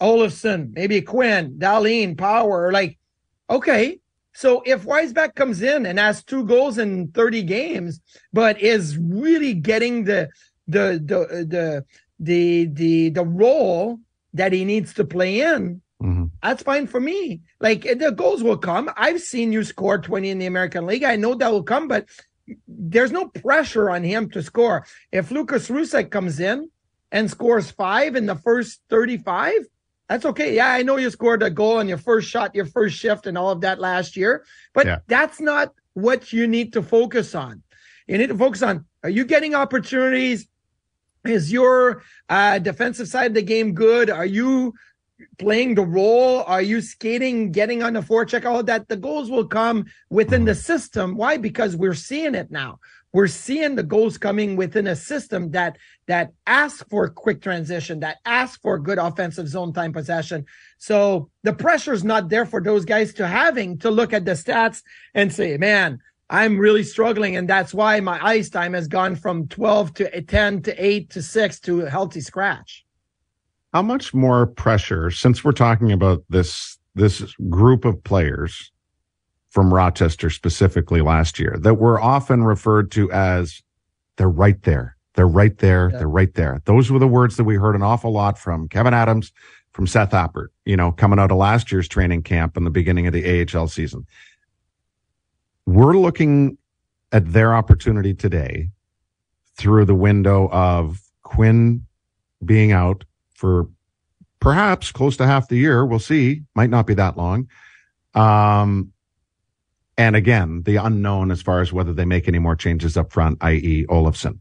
Olofsson, 0.00 0.72
maybe 0.74 1.00
Quinn, 1.02 1.56
Dahlin, 1.58 2.16
Power, 2.16 2.72
like, 2.72 2.98
okay. 3.50 4.00
So 4.32 4.62
if 4.66 4.84
Weissbach 4.84 5.34
comes 5.34 5.62
in 5.62 5.86
and 5.86 5.98
has 5.98 6.24
two 6.24 6.44
goals 6.44 6.78
in 6.78 7.08
30 7.08 7.42
games, 7.42 8.00
but 8.32 8.60
is 8.60 8.96
really 8.98 9.54
getting 9.54 10.04
the, 10.04 10.30
the, 10.66 11.00
the, 11.04 11.44
the, 11.44 11.84
the, 12.18 12.66
the, 12.72 13.10
the 13.10 13.24
role 13.24 14.00
that 14.32 14.52
he 14.52 14.64
needs 14.64 14.94
to 14.94 15.04
play 15.04 15.40
in. 15.40 15.82
That's 16.44 16.62
fine 16.62 16.86
for 16.86 17.00
me. 17.00 17.40
Like 17.58 17.82
the 17.82 18.12
goals 18.14 18.42
will 18.42 18.58
come. 18.58 18.90
I've 18.98 19.22
seen 19.22 19.50
you 19.50 19.64
score 19.64 19.96
20 19.96 20.28
in 20.28 20.38
the 20.38 20.44
American 20.44 20.84
League. 20.84 21.02
I 21.02 21.16
know 21.16 21.34
that 21.34 21.50
will 21.50 21.62
come, 21.62 21.88
but 21.88 22.06
there's 22.68 23.10
no 23.10 23.28
pressure 23.28 23.88
on 23.88 24.04
him 24.04 24.28
to 24.30 24.42
score. 24.42 24.86
If 25.10 25.30
Lukas 25.30 25.68
Rousek 25.68 26.10
comes 26.10 26.40
in 26.40 26.70
and 27.10 27.30
scores 27.30 27.70
five 27.70 28.14
in 28.14 28.26
the 28.26 28.34
first 28.34 28.82
35, 28.90 29.54
that's 30.06 30.26
okay. 30.26 30.54
Yeah, 30.54 30.68
I 30.68 30.82
know 30.82 30.98
you 30.98 31.08
scored 31.08 31.42
a 31.42 31.48
goal 31.48 31.78
on 31.78 31.88
your 31.88 31.96
first 31.96 32.28
shot, 32.28 32.54
your 32.54 32.66
first 32.66 32.98
shift, 32.98 33.26
and 33.26 33.38
all 33.38 33.50
of 33.50 33.62
that 33.62 33.80
last 33.80 34.14
year, 34.14 34.44
but 34.74 34.84
yeah. 34.84 34.98
that's 35.06 35.40
not 35.40 35.72
what 35.94 36.30
you 36.30 36.46
need 36.46 36.74
to 36.74 36.82
focus 36.82 37.34
on. 37.34 37.62
You 38.06 38.18
need 38.18 38.28
to 38.28 38.36
focus 38.36 38.62
on 38.62 38.84
are 39.02 39.08
you 39.08 39.24
getting 39.24 39.54
opportunities? 39.54 40.46
Is 41.24 41.50
your 41.50 42.02
uh, 42.28 42.58
defensive 42.58 43.08
side 43.08 43.28
of 43.28 43.34
the 43.34 43.40
game 43.40 43.72
good? 43.72 44.10
Are 44.10 44.26
you 44.26 44.74
playing 45.38 45.74
the 45.74 45.84
role? 45.84 46.42
Are 46.44 46.62
you 46.62 46.80
skating, 46.80 47.52
getting 47.52 47.82
on 47.82 47.94
the 47.94 48.00
forecheck? 48.00 48.44
All 48.44 48.62
that. 48.62 48.88
The 48.88 48.96
goals 48.96 49.30
will 49.30 49.46
come 49.46 49.86
within 50.10 50.44
the 50.44 50.54
system. 50.54 51.16
Why? 51.16 51.36
Because 51.36 51.76
we're 51.76 51.94
seeing 51.94 52.34
it 52.34 52.50
now. 52.50 52.78
We're 53.12 53.28
seeing 53.28 53.76
the 53.76 53.84
goals 53.84 54.18
coming 54.18 54.56
within 54.56 54.88
a 54.88 54.96
system 54.96 55.52
that 55.52 55.78
that 56.08 56.32
asks 56.48 56.82
for 56.90 57.08
quick 57.08 57.40
transition, 57.40 58.00
that 58.00 58.18
asks 58.24 58.58
for 58.60 58.76
good 58.76 58.98
offensive 58.98 59.46
zone 59.46 59.72
time 59.72 59.92
possession. 59.92 60.46
So 60.78 61.30
the 61.44 61.52
pressure 61.52 61.92
is 61.92 62.02
not 62.02 62.28
there 62.28 62.44
for 62.44 62.60
those 62.60 62.84
guys 62.84 63.14
to 63.14 63.28
having 63.28 63.78
to 63.78 63.90
look 63.90 64.12
at 64.12 64.24
the 64.24 64.32
stats 64.32 64.82
and 65.14 65.32
say, 65.32 65.56
man, 65.56 66.00
I'm 66.28 66.58
really 66.58 66.82
struggling. 66.82 67.36
And 67.36 67.48
that's 67.48 67.72
why 67.72 68.00
my 68.00 68.18
ice 68.20 68.50
time 68.50 68.72
has 68.72 68.88
gone 68.88 69.14
from 69.14 69.46
12 69.46 69.94
to 69.94 70.22
10 70.22 70.62
to 70.62 70.84
8 70.84 71.10
to 71.10 71.22
6 71.22 71.60
to 71.60 71.82
a 71.82 71.90
healthy 71.90 72.20
scratch. 72.20 72.84
How 73.74 73.82
much 73.82 74.14
more 74.14 74.46
pressure, 74.46 75.10
since 75.10 75.42
we're 75.42 75.50
talking 75.50 75.90
about 75.90 76.22
this, 76.28 76.78
this 76.94 77.34
group 77.50 77.84
of 77.84 78.04
players 78.04 78.70
from 79.50 79.74
Rochester 79.74 80.30
specifically 80.30 81.00
last 81.00 81.40
year 81.40 81.56
that 81.58 81.74
were 81.74 82.00
often 82.00 82.44
referred 82.44 82.92
to 82.92 83.10
as 83.10 83.62
they're 84.16 84.28
right 84.28 84.62
there. 84.62 84.96
They're 85.14 85.26
right 85.26 85.58
there. 85.58 85.90
Yeah. 85.90 85.98
They're 85.98 86.08
right 86.08 86.32
there. 86.34 86.62
Those 86.66 86.92
were 86.92 87.00
the 87.00 87.08
words 87.08 87.36
that 87.36 87.42
we 87.42 87.56
heard 87.56 87.74
an 87.74 87.82
awful 87.82 88.12
lot 88.12 88.38
from 88.38 88.68
Kevyn 88.68 88.92
Adams, 88.92 89.32
from 89.72 89.88
Seth 89.88 90.10
Appert, 90.10 90.48
you 90.64 90.76
know, 90.76 90.92
coming 90.92 91.18
out 91.18 91.32
of 91.32 91.36
last 91.36 91.72
year's 91.72 91.88
training 91.88 92.22
camp 92.22 92.56
and 92.56 92.64
the 92.64 92.70
beginning 92.70 93.08
of 93.08 93.12
the 93.12 93.44
AHL 93.52 93.66
season. 93.66 94.06
We're 95.66 95.98
looking 95.98 96.58
at 97.10 97.32
their 97.32 97.56
opportunity 97.56 98.14
today 98.14 98.70
through 99.56 99.86
the 99.86 99.96
window 99.96 100.48
of 100.52 101.00
Quinn 101.24 101.86
being 102.44 102.70
out 102.70 103.04
for 103.44 103.68
perhaps 104.40 104.90
close 104.90 105.18
to 105.18 105.26
half 105.26 105.48
the 105.48 105.56
year. 105.58 105.84
We'll 105.84 105.98
see. 105.98 106.44
Might 106.54 106.70
not 106.70 106.86
be 106.86 106.94
that 106.94 107.18
long. 107.18 107.50
Um, 108.14 108.90
and 109.98 110.16
again, 110.16 110.62
the 110.62 110.76
unknown 110.76 111.30
as 111.30 111.42
far 111.42 111.60
as 111.60 111.70
whether 111.70 111.92
they 111.92 112.06
make 112.06 112.26
any 112.26 112.38
more 112.38 112.56
changes 112.56 112.96
up 112.96 113.12
front, 113.12 113.36
i.e. 113.42 113.84
Olofsson. 113.90 114.38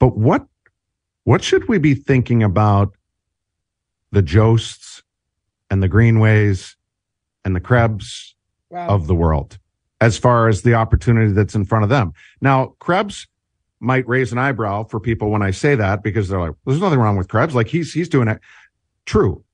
But 0.00 0.16
what, 0.16 0.44
what 1.22 1.44
should 1.44 1.68
we 1.68 1.78
be 1.78 1.94
thinking 1.94 2.42
about 2.42 2.96
the 4.10 4.20
Josts 4.20 5.04
and 5.70 5.80
the 5.80 5.88
Greenways 5.88 6.74
and 7.44 7.54
the 7.54 7.60
Krebs 7.60 8.34
wow. 8.70 8.88
of 8.88 9.06
the 9.06 9.14
world 9.14 9.60
as 10.00 10.18
far 10.18 10.48
as 10.48 10.62
the 10.62 10.74
opportunity 10.74 11.30
that's 11.30 11.54
in 11.54 11.64
front 11.64 11.84
of 11.84 11.88
them? 11.88 12.12
Now, 12.40 12.74
Krebs 12.80 13.28
might 13.84 14.06
raise 14.08 14.32
an 14.32 14.38
eyebrow 14.38 14.84
for 14.84 14.98
people 14.98 15.30
when 15.30 15.42
I 15.42 15.50
say 15.50 15.74
that 15.74 16.02
because 16.02 16.28
they're 16.28 16.40
like, 16.40 16.54
there's 16.66 16.80
nothing 16.80 16.98
wrong 16.98 17.16
with 17.16 17.28
Krebs. 17.28 17.54
Like 17.54 17.68
he's, 17.68 17.92
he's 17.92 18.08
doing 18.08 18.28
it. 18.28 18.40
True. 19.06 19.44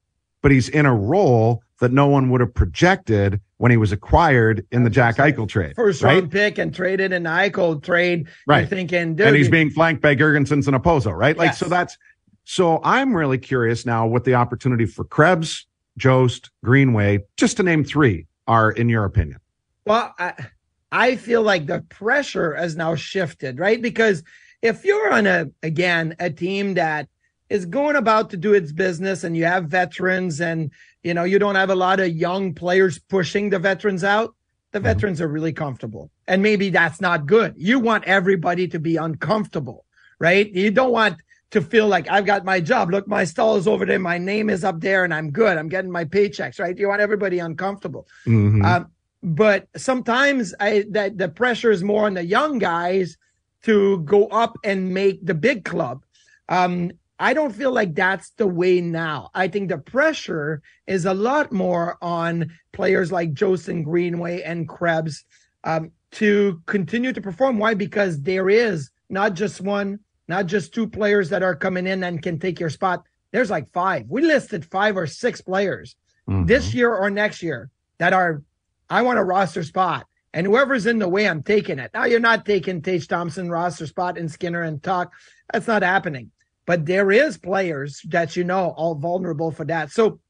But 0.43 0.53
he's 0.53 0.69
in 0.69 0.87
a 0.87 0.95
role 0.95 1.63
that 1.81 1.93
no 1.93 2.07
one 2.07 2.31
would 2.31 2.41
have 2.41 2.55
projected 2.55 3.41
when 3.57 3.71
he 3.71 3.77
was 3.77 3.93
acquired 3.93 4.67
in 4.71 4.85
the 4.85 4.91
Jack 4.91 5.17
Eichel 5.17 5.49
trade. 5.49 5.75
First 5.77 6.03
right? 6.03 6.15
round 6.15 6.31
pick 6.31 6.59
and 6.59 6.75
traded 6.75 7.13
in 7.13 7.25
the 7.25 7.31
Eichel 7.31 7.83
trade. 7.83 8.29
Right. 8.47 8.69
Thinking, 8.69 9.17
dude. 9.17 9.27
And 9.27 9.37
he's 9.37 9.49
being 9.49 9.71
flanked 9.71 10.01
by 10.01 10.15
Girgensons 10.15 10.67
and 10.67 10.77
Okposo, 10.77 11.13
right? 11.15 11.37
Like, 11.37 11.49
yes. 11.49 11.59
so 11.59 11.67
that's, 11.67 11.99
so 12.45 12.81
I'm 12.85 13.15
really 13.15 13.39
curious 13.39 13.85
now 13.85 14.07
what 14.07 14.25
the 14.25 14.35
opportunity 14.35 14.87
for 14.87 15.05
Krebs, 15.05 15.67
Jost, 15.99 16.51
Greenway, 16.65 17.21
just 17.37 17.59
to 17.59 17.63
name 17.63 17.85
three, 17.85 18.27
are 18.47 18.71
in 18.73 18.89
your 18.89 19.05
opinion. 19.05 19.41
Well, 19.87 20.15
I, 20.19 20.35
I 20.93 21.17
feel 21.17 21.43
like 21.43 21.67
the 21.67 21.83
pressure 21.89 22.55
has 22.55 22.77
now 22.77 22.95
shifted, 22.95 23.59
right? 23.59 23.81
Because 23.81 24.23
if 24.63 24.85
you're 24.85 25.13
on 25.13 25.27
a, 25.27 25.47
again, 25.63 26.17
a 26.19 26.31
team 26.31 26.75
that 26.75 27.09
is 27.49 27.67
going 27.67 27.97
about 27.97 28.31
to 28.31 28.37
do 28.37 28.55
its 28.55 28.73
business 28.73 29.25
and 29.25 29.37
you 29.37 29.45
have 29.45 29.67
veterans 29.67 30.41
and, 30.41 30.71
you 31.03 31.15
know, 31.15 31.25
you 31.25 31.39
don't 31.39 31.55
have 31.55 31.71
a 31.71 31.75
lot 31.75 32.01
of 32.01 32.09
young 32.09 32.55
players 32.55 32.99
pushing 32.99 33.51
the 33.51 33.59
veterans 33.59 34.05
out, 34.05 34.35
the 34.73 34.79
mm-hmm. 34.79 34.87
veterans 34.87 35.21
are 35.21 35.29
really 35.29 35.53
comfortable. 35.53 36.11
And 36.29 36.43
maybe 36.43 36.71
that's 36.71 37.01
not 37.01 37.27
good. 37.27 37.55
You 37.57 37.81
want 37.81 38.05
everybody 38.05 38.69
to 38.69 38.79
be 38.79 38.97
uncomfortable, 38.97 39.85
right? 40.19 40.51
You 40.53 40.71
don't 40.71 40.93
want 40.93 41.17
to 41.51 41.61
feel 41.61 41.89
like 41.89 42.09
I've 42.09 42.27
got 42.27 42.45
my 42.45 42.61
job. 42.61 42.91
Look, 42.91 43.09
my 43.09 43.25
stall 43.25 43.57
is 43.57 43.67
over 43.67 43.85
there. 43.85 43.99
My 43.99 44.19
name 44.19 44.49
is 44.49 44.63
up 44.63 44.81
there 44.81 45.05
and 45.05 45.13
I'm 45.13 45.31
good. 45.31 45.59
I'm 45.59 45.69
getting 45.69 45.91
my 45.91 46.05
paychecks, 46.05 46.61
right? 46.61 46.79
You 46.79 46.89
want 46.89 47.01
everybody 47.01 47.41
uncomfortable. 47.41 48.07
Mm-hmm. 48.27 48.65
Um, 48.65 48.91
but 49.23 49.69
sometimes 49.77 50.55
I, 50.61 50.85
that 50.91 51.19
the 51.19 51.29
pressure 51.29 51.71
is 51.71 51.85
more 51.85 52.07
on 52.07 52.15
the 52.15 52.25
young 52.25 52.59
guys 52.59 53.17
to 53.65 53.99
go 54.01 54.27
up 54.29 54.57
and 54.65 54.95
make 54.95 55.25
the 55.25 55.35
big 55.35 55.65
club. 55.65 56.05
Um, 56.49 56.93
I 57.19 57.35
don't 57.35 57.55
feel 57.55 57.71
like 57.71 57.95
that's 57.95 58.31
the 58.39 58.47
way 58.47 58.81
now. 58.81 59.31
I 59.35 59.49
think 59.49 59.69
the 59.69 59.77
pressure 59.77 60.63
is 60.87 61.05
a 61.05 61.13
lot 61.13 61.53
more 61.53 61.99
on 62.01 62.51
players 62.73 63.13
like 63.13 63.35
Jostin 63.35 63.85
Greenway 63.85 64.41
and 64.41 64.67
Krebs 64.67 65.25
um, 65.65 65.93
to 66.13 66.63
continue 66.65 67.13
to 67.13 67.21
perform. 67.21 67.59
Why? 67.59 67.75
Because 67.75 68.23
there 68.23 68.49
is 68.49 68.91
not 69.11 69.35
just 69.35 69.61
one, 69.61 70.01
not 70.29 70.47
just 70.47 70.73
two 70.73 70.89
players 70.89 71.29
that 71.29 71.43
are 71.43 71.55
coming 71.55 71.87
in 71.87 72.03
and 72.05 72.23
can 72.23 72.39
take 72.39 72.59
your 72.59 72.71
spot. 72.71 73.05
There's 73.33 73.51
like 73.51 73.71
five. 73.71 74.07
We 74.09 74.23
listed 74.23 74.65
five 74.65 74.97
or 74.97 75.07
six 75.07 75.43
players 75.43 75.97
mm-hmm. 76.27 76.47
this 76.47 76.73
year 76.73 76.95
or 76.95 77.11
next 77.11 77.43
year 77.43 77.69
that 77.99 78.15
are, 78.15 78.43
I 78.91 79.03
want 79.03 79.19
a 79.19 79.25
roster 79.25 79.63
spot. 79.63 80.07
And 80.33 80.47
whoever's 80.47 80.87
in 80.87 80.99
the 80.99 81.09
way, 81.09 81.29
I'm 81.29 81.43
taking 81.43 81.79
it. 81.79 81.91
Now 81.93 82.05
you're 82.05 82.21
not 82.21 82.45
taking 82.45 82.83
Tage 82.83 83.09
Thompson 83.09 83.51
roster 83.51 83.87
spot 83.87 84.19
and 84.19 84.31
Skinner 84.31 84.63
and 84.63 84.83
Tuch. 84.83 85.09
That's 85.53 85.67
not 85.67 85.83
happening. 85.83 86.31
But 86.67 86.87
there 86.87 87.11
is 87.11 87.37
players 87.37 88.01
that 88.09 88.37
you 88.37 88.45
know 88.45 88.75
all 88.77 88.95
vulnerable 88.95 89.51
for 89.51 89.65
that. 89.65 89.91
So 89.91 90.21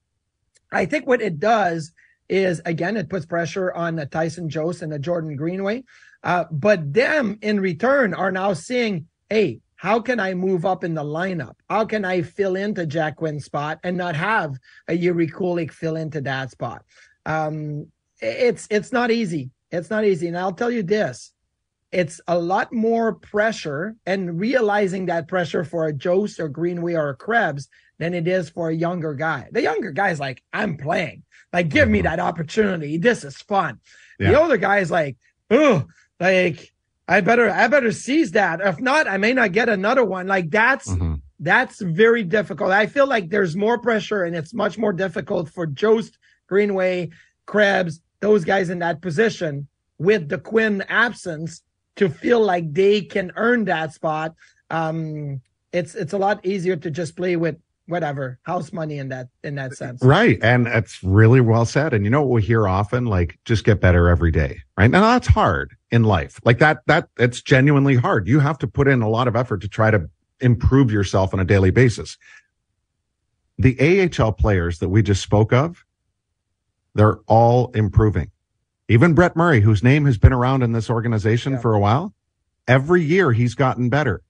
I 0.73 0.87
think 0.87 1.07
what 1.07 1.21
it 1.21 1.39
does 1.39 1.93
is 2.29 2.63
again, 2.65 2.97
it 2.97 3.11
puts 3.11 3.27
pressure 3.27 3.73
on 3.73 3.97
the 3.97 4.07
Tyson 4.07 4.49
Jost 4.49 4.83
and 4.83 4.93
the 4.93 4.99
Jordan 4.99 5.37
Greenway. 5.37 5.85
Uh, 6.23 6.45
but 6.51 6.93
them 6.93 7.39
in 7.43 7.61
return 7.61 8.15
are 8.15 8.31
now 8.31 8.53
seeing, 8.53 9.07
hey, 9.29 9.61
how 9.77 10.01
can 10.01 10.21
I 10.21 10.35
move 10.35 10.65
up 10.65 10.85
in 10.85 10.95
the 10.95 11.03
lineup? 11.03 11.55
How 11.69 11.85
can 11.85 12.05
I 12.05 12.23
fill 12.23 12.57
into 12.57 12.87
Jack 12.87 13.17
Quinn's 13.17 13.47
spot 13.47 13.81
and 13.83 13.97
not 13.97 14.15
have 14.15 14.57
a 14.89 14.95
Yuri 14.95 15.27
Kulich 15.27 15.73
fill 15.73 15.97
into 15.97 16.21
that 16.23 16.51
spot? 16.51 16.85
Um, 17.27 17.87
it's 18.21 18.67
it's 18.71 18.93
not 18.93 19.11
easy. 19.11 19.51
It's 19.71 19.91
not 19.91 20.05
easy. 20.05 20.29
And 20.29 20.39
I'll 20.39 20.53
tell 20.53 20.71
you 20.71 20.83
this 20.83 21.33
it's 21.93 22.21
a 22.29 22.39
lot 22.39 22.73
more 22.73 23.15
pressure 23.15 23.97
and 24.07 24.39
realizing 24.39 25.07
that 25.07 25.27
pressure 25.27 25.65
for 25.65 25.87
a 25.87 25.93
Jost 25.93 26.39
or 26.39 26.49
Greenway 26.49 26.95
or 26.95 27.11
a 27.11 27.17
Krebs 27.17 27.69
than 27.99 28.15
it 28.15 28.29
is 28.29 28.49
for 28.49 28.69
a 28.69 28.75
younger 28.75 29.15
guy. 29.15 29.49
The 29.51 29.63
younger 29.63 29.91
guy 29.91 30.11
is 30.11 30.21
like, 30.21 30.43
I'm 30.53 30.77
playing. 30.77 31.25
Like, 31.53 31.69
give 31.69 31.89
me 31.89 31.99
mm-hmm. 31.99 32.05
that 32.05 32.21
opportunity. 32.21 32.97
This 32.97 33.25
is 33.25 33.37
fun. 33.37 33.81
Yeah. 34.19 34.31
The 34.31 34.41
older 34.41 34.57
guy 34.57 34.79
is 34.79 34.91
like, 34.91 35.17
oh, 35.51 35.87
like 36.21 36.73
I 37.09 37.23
better, 37.23 37.51
I 37.51 37.67
better 37.67 37.91
seize 37.91 38.33
that. 38.33 38.61
If 38.61 38.79
not, 38.81 39.09
I 39.09 39.17
may 39.17 39.33
not 39.33 39.51
get 39.51 39.69
another 39.69 40.05
one. 40.05 40.29
Like 40.29 40.51
that's, 40.51 40.89
mm-hmm. 40.89 41.15
that's 41.41 41.81
very 41.81 42.23
difficult. 42.23 42.71
I 42.71 42.87
feel 42.87 43.09
like 43.09 43.31
there's 43.31 43.57
more 43.57 43.79
pressure 43.79 44.23
and 44.23 44.37
it's 44.37 44.55
much 44.55 44.79
more 44.79 44.93
difficult 44.93 45.51
for 45.51 45.67
Jost, 45.67 46.19
Greenway, 46.47 47.11
Krebs, 47.47 48.01
those 48.21 48.45
guys 48.45 48.71
in 48.71 48.79
that 48.81 49.01
position 49.01 49.67
with 49.99 50.29
the 50.29 50.39
Quinn 50.39 50.83
absence 50.89 51.63
to 51.97 52.09
feel 52.09 52.41
like 52.41 52.73
they 52.73 53.03
can 53.03 53.33
earn 53.37 53.65
that 53.67 53.93
spot. 53.93 54.35
Um, 54.71 55.41
it's 55.73 55.95
it's 55.95 56.13
a 56.13 56.19
lot 56.19 56.45
easier 56.45 56.77
to 56.77 56.91
just 56.91 57.17
play 57.17 57.37
with 57.37 57.57
whatever 57.87 58.39
house 58.45 58.73
money 58.73 58.99
in 58.99 59.09
that 59.09 59.29
in 59.45 59.57
that 59.57 59.75
sense. 59.75 60.03
Right 60.03 60.39
and 60.43 60.67
that's 60.67 61.03
really 61.03 61.41
well 61.41 61.65
said 61.65 61.93
and 61.93 62.05
you 62.05 62.11
know 62.11 62.23
what 62.23 62.31
we 62.31 62.43
hear 62.43 62.69
often 62.69 63.07
like 63.07 63.39
just 63.45 63.65
get 63.65 63.81
better 63.81 64.09
every 64.09 64.31
day 64.31 64.63
right? 64.79 64.91
Now 64.91 65.01
that's 65.01 65.27
hard 65.27 65.75
in 65.91 66.05
life 66.05 66.41
like 66.45 66.59
that 66.59 66.79
that 66.87 67.09
it's 67.19 67.43
genuinely 67.43 67.97
hard. 67.97 68.29
You 68.29 68.39
have 68.41 68.59
to 68.59 68.67
put 68.69 68.89
in 68.89 69.03
a 69.03 69.09
lot 69.09 69.29
of 69.29 69.37
effort 69.37 69.61
to 69.63 69.69
try 69.69 69.91
to 69.91 70.09
improve 70.41 70.91
yourself 70.91 71.35
on 71.35 71.41
a 71.41 71.45
daily 71.45 71.71
basis. 71.71 72.17
The 73.59 74.09
ahl 74.19 74.33
players 74.33 74.79
that 74.79 74.89
we 74.89 75.03
just 75.03 75.23
spoke 75.23 75.53
of 75.53 75.85
they're 76.95 77.19
all 77.27 77.71
improving 77.73 78.31
even 78.89 79.15
brett 79.15 79.37
murray 79.37 79.61
whose 79.61 79.83
name 79.83 80.05
has 80.05 80.19
been 80.19 80.33
around 80.33 80.63
in 80.63 80.73
this 80.73 80.91
organization 80.91 81.55
yeah. 81.55 81.59
for 81.59 81.75
a 81.75 81.81
while 81.81 82.15
every 82.69 83.03
year 83.03 83.33
he's 83.33 83.55
gotten 83.55 83.89
better 83.89 84.23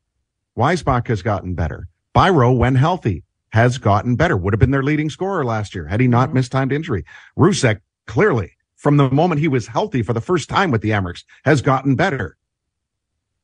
Weissbach 0.57 1.07
has 1.07 1.23
gotten 1.23 1.55
better 1.55 1.89
Biro, 2.15 2.57
when 2.57 2.75
healthy, 2.75 3.23
has 3.53 3.79
gotten 3.79 4.17
better. 4.17 4.37
Would 4.37 4.53
have 4.53 4.61
been 4.61 4.71
their 4.71 4.83
leading 4.83 5.11
scorer 5.11 5.45
last 5.45 5.75
year 5.75 5.87
had 5.87 6.01
he 6.01 6.09
not 6.09 6.29
mm-hmm. 6.29 6.37
mistimed 6.37 6.73
injury. 6.73 7.05
Rousek, 7.39 7.81
clearly 8.07 8.57
from 8.77 8.97
the 8.97 9.11
moment 9.11 9.41
he 9.41 9.49
was 9.49 9.67
healthy 9.67 10.03
for 10.03 10.13
the 10.13 10.21
first 10.21 10.49
time 10.49 10.71
with 10.71 10.83
the 10.83 10.91
Amerks 10.91 11.25
has 11.45 11.63
gotten 11.63 11.95
better. 11.95 12.37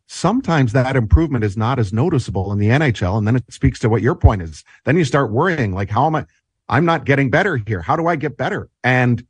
Sometimes 0.06 0.72
that 0.72 0.96
improvement 0.96 1.44
is 1.44 1.56
not 1.56 1.78
as 1.78 1.92
noticeable 1.92 2.52
in 2.52 2.58
the 2.58 2.68
NHL. 2.68 3.18
And 3.18 3.26
then 3.26 3.36
it 3.36 3.52
speaks 3.52 3.80
to 3.80 3.88
what 3.88 4.02
your 4.02 4.14
point 4.14 4.40
is. 4.40 4.64
Then 4.84 4.96
you 4.96 5.04
start 5.04 5.32
worrying, 5.32 5.72
like, 5.72 5.90
how 5.90 6.06
am 6.06 6.14
I? 6.14 6.26
I'm 6.68 6.84
not 6.84 7.04
getting 7.04 7.30
better 7.30 7.56
here. 7.56 7.80
How 7.80 7.96
do 7.96 8.06
I 8.06 8.16
get 8.16 8.36
better? 8.36 8.68
And 8.82 9.24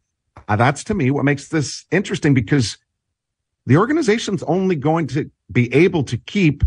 uh, 0.48 0.56
that's 0.56 0.84
to 0.84 0.94
me 0.94 1.10
what 1.10 1.24
makes 1.24 1.48
this 1.48 1.84
interesting 1.90 2.34
because 2.34 2.78
the 3.66 3.76
organization's 3.76 4.42
only 4.44 4.76
going 4.76 5.06
to 5.08 5.30
be 5.50 5.72
able 5.74 6.04
to 6.04 6.16
keep 6.16 6.62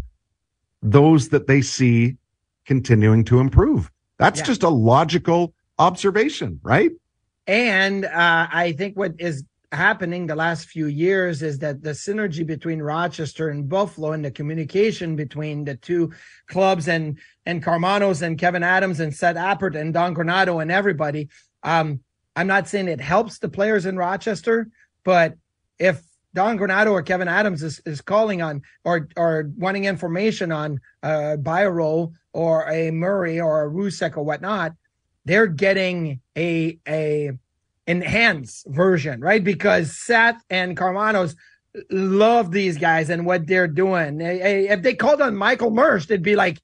those 0.81 1.29
that 1.29 1.47
they 1.47 1.61
see 1.61 2.17
continuing 2.65 3.23
to 3.25 3.39
improve. 3.39 3.91
That's 4.17 4.39
yeah. 4.41 4.45
just 4.45 4.63
a 4.63 4.69
logical 4.69 5.53
observation, 5.77 6.59
right? 6.61 6.91
And 7.47 8.05
uh, 8.05 8.47
I 8.51 8.73
think 8.77 8.97
what 8.97 9.13
is 9.17 9.43
happening 9.71 10.25
the 10.25 10.35
last 10.35 10.67
few 10.67 10.87
years 10.87 11.43
is 11.43 11.59
that 11.59 11.83
the 11.83 11.91
synergy 11.91 12.45
between 12.45 12.81
Rochester 12.81 13.49
and 13.49 13.69
Buffalo 13.69 14.13
and 14.13 14.25
the 14.25 14.31
communication 14.31 15.15
between 15.15 15.63
the 15.63 15.75
two 15.75 16.11
clubs 16.47 16.87
and 16.87 17.19
and 17.45 17.63
Karmanos 17.63 18.21
and 18.21 18.37
Kevyn 18.37 18.63
Adams 18.63 18.99
and 18.99 19.13
Seth 19.13 19.35
Appert 19.35 19.79
and 19.79 19.93
Don 19.93 20.15
Granato 20.15 20.61
and 20.61 20.71
everybody. 20.71 21.29
Um, 21.63 22.01
I'm 22.35 22.47
not 22.47 22.67
saying 22.67 22.87
it 22.87 23.01
helps 23.01 23.39
the 23.39 23.49
players 23.49 23.85
in 23.85 23.97
Rochester, 23.97 24.69
but 25.03 25.35
if 25.77 26.01
Don 26.33 26.57
Granato 26.57 26.91
or 26.91 27.03
Kevyn 27.03 27.27
Adams 27.27 27.63
is, 27.63 27.81
is 27.85 28.01
calling 28.01 28.41
on 28.41 28.61
or 28.83 29.07
or 29.15 29.51
wanting 29.57 29.85
information 29.85 30.51
on 30.51 30.79
uh 31.03 31.37
Biro 31.39 32.13
or 32.33 32.69
a 32.69 32.91
Murray 32.91 33.39
or 33.39 33.63
a 33.65 33.69
Rousek 33.69 34.17
or 34.17 34.23
whatnot, 34.23 34.73
they're 35.25 35.47
getting 35.47 36.21
a 36.37 36.79
a 36.87 37.31
enhanced 37.89 38.67
version, 38.67 39.19
right? 39.19 39.43
Because 39.43 39.97
Seth 39.97 40.41
and 40.49 40.77
Karmanos 40.77 41.35
love 41.89 42.51
these 42.51 42.77
guys 42.77 43.09
and 43.09 43.25
what 43.25 43.47
they're 43.47 43.67
doing. 43.67 44.21
If 44.21 44.83
they 44.83 44.93
called 44.93 45.21
on 45.21 45.35
Michael 45.35 45.71
Mersch, 45.71 46.05
they'd 46.05 46.21
be 46.21 46.35
like, 46.35 46.61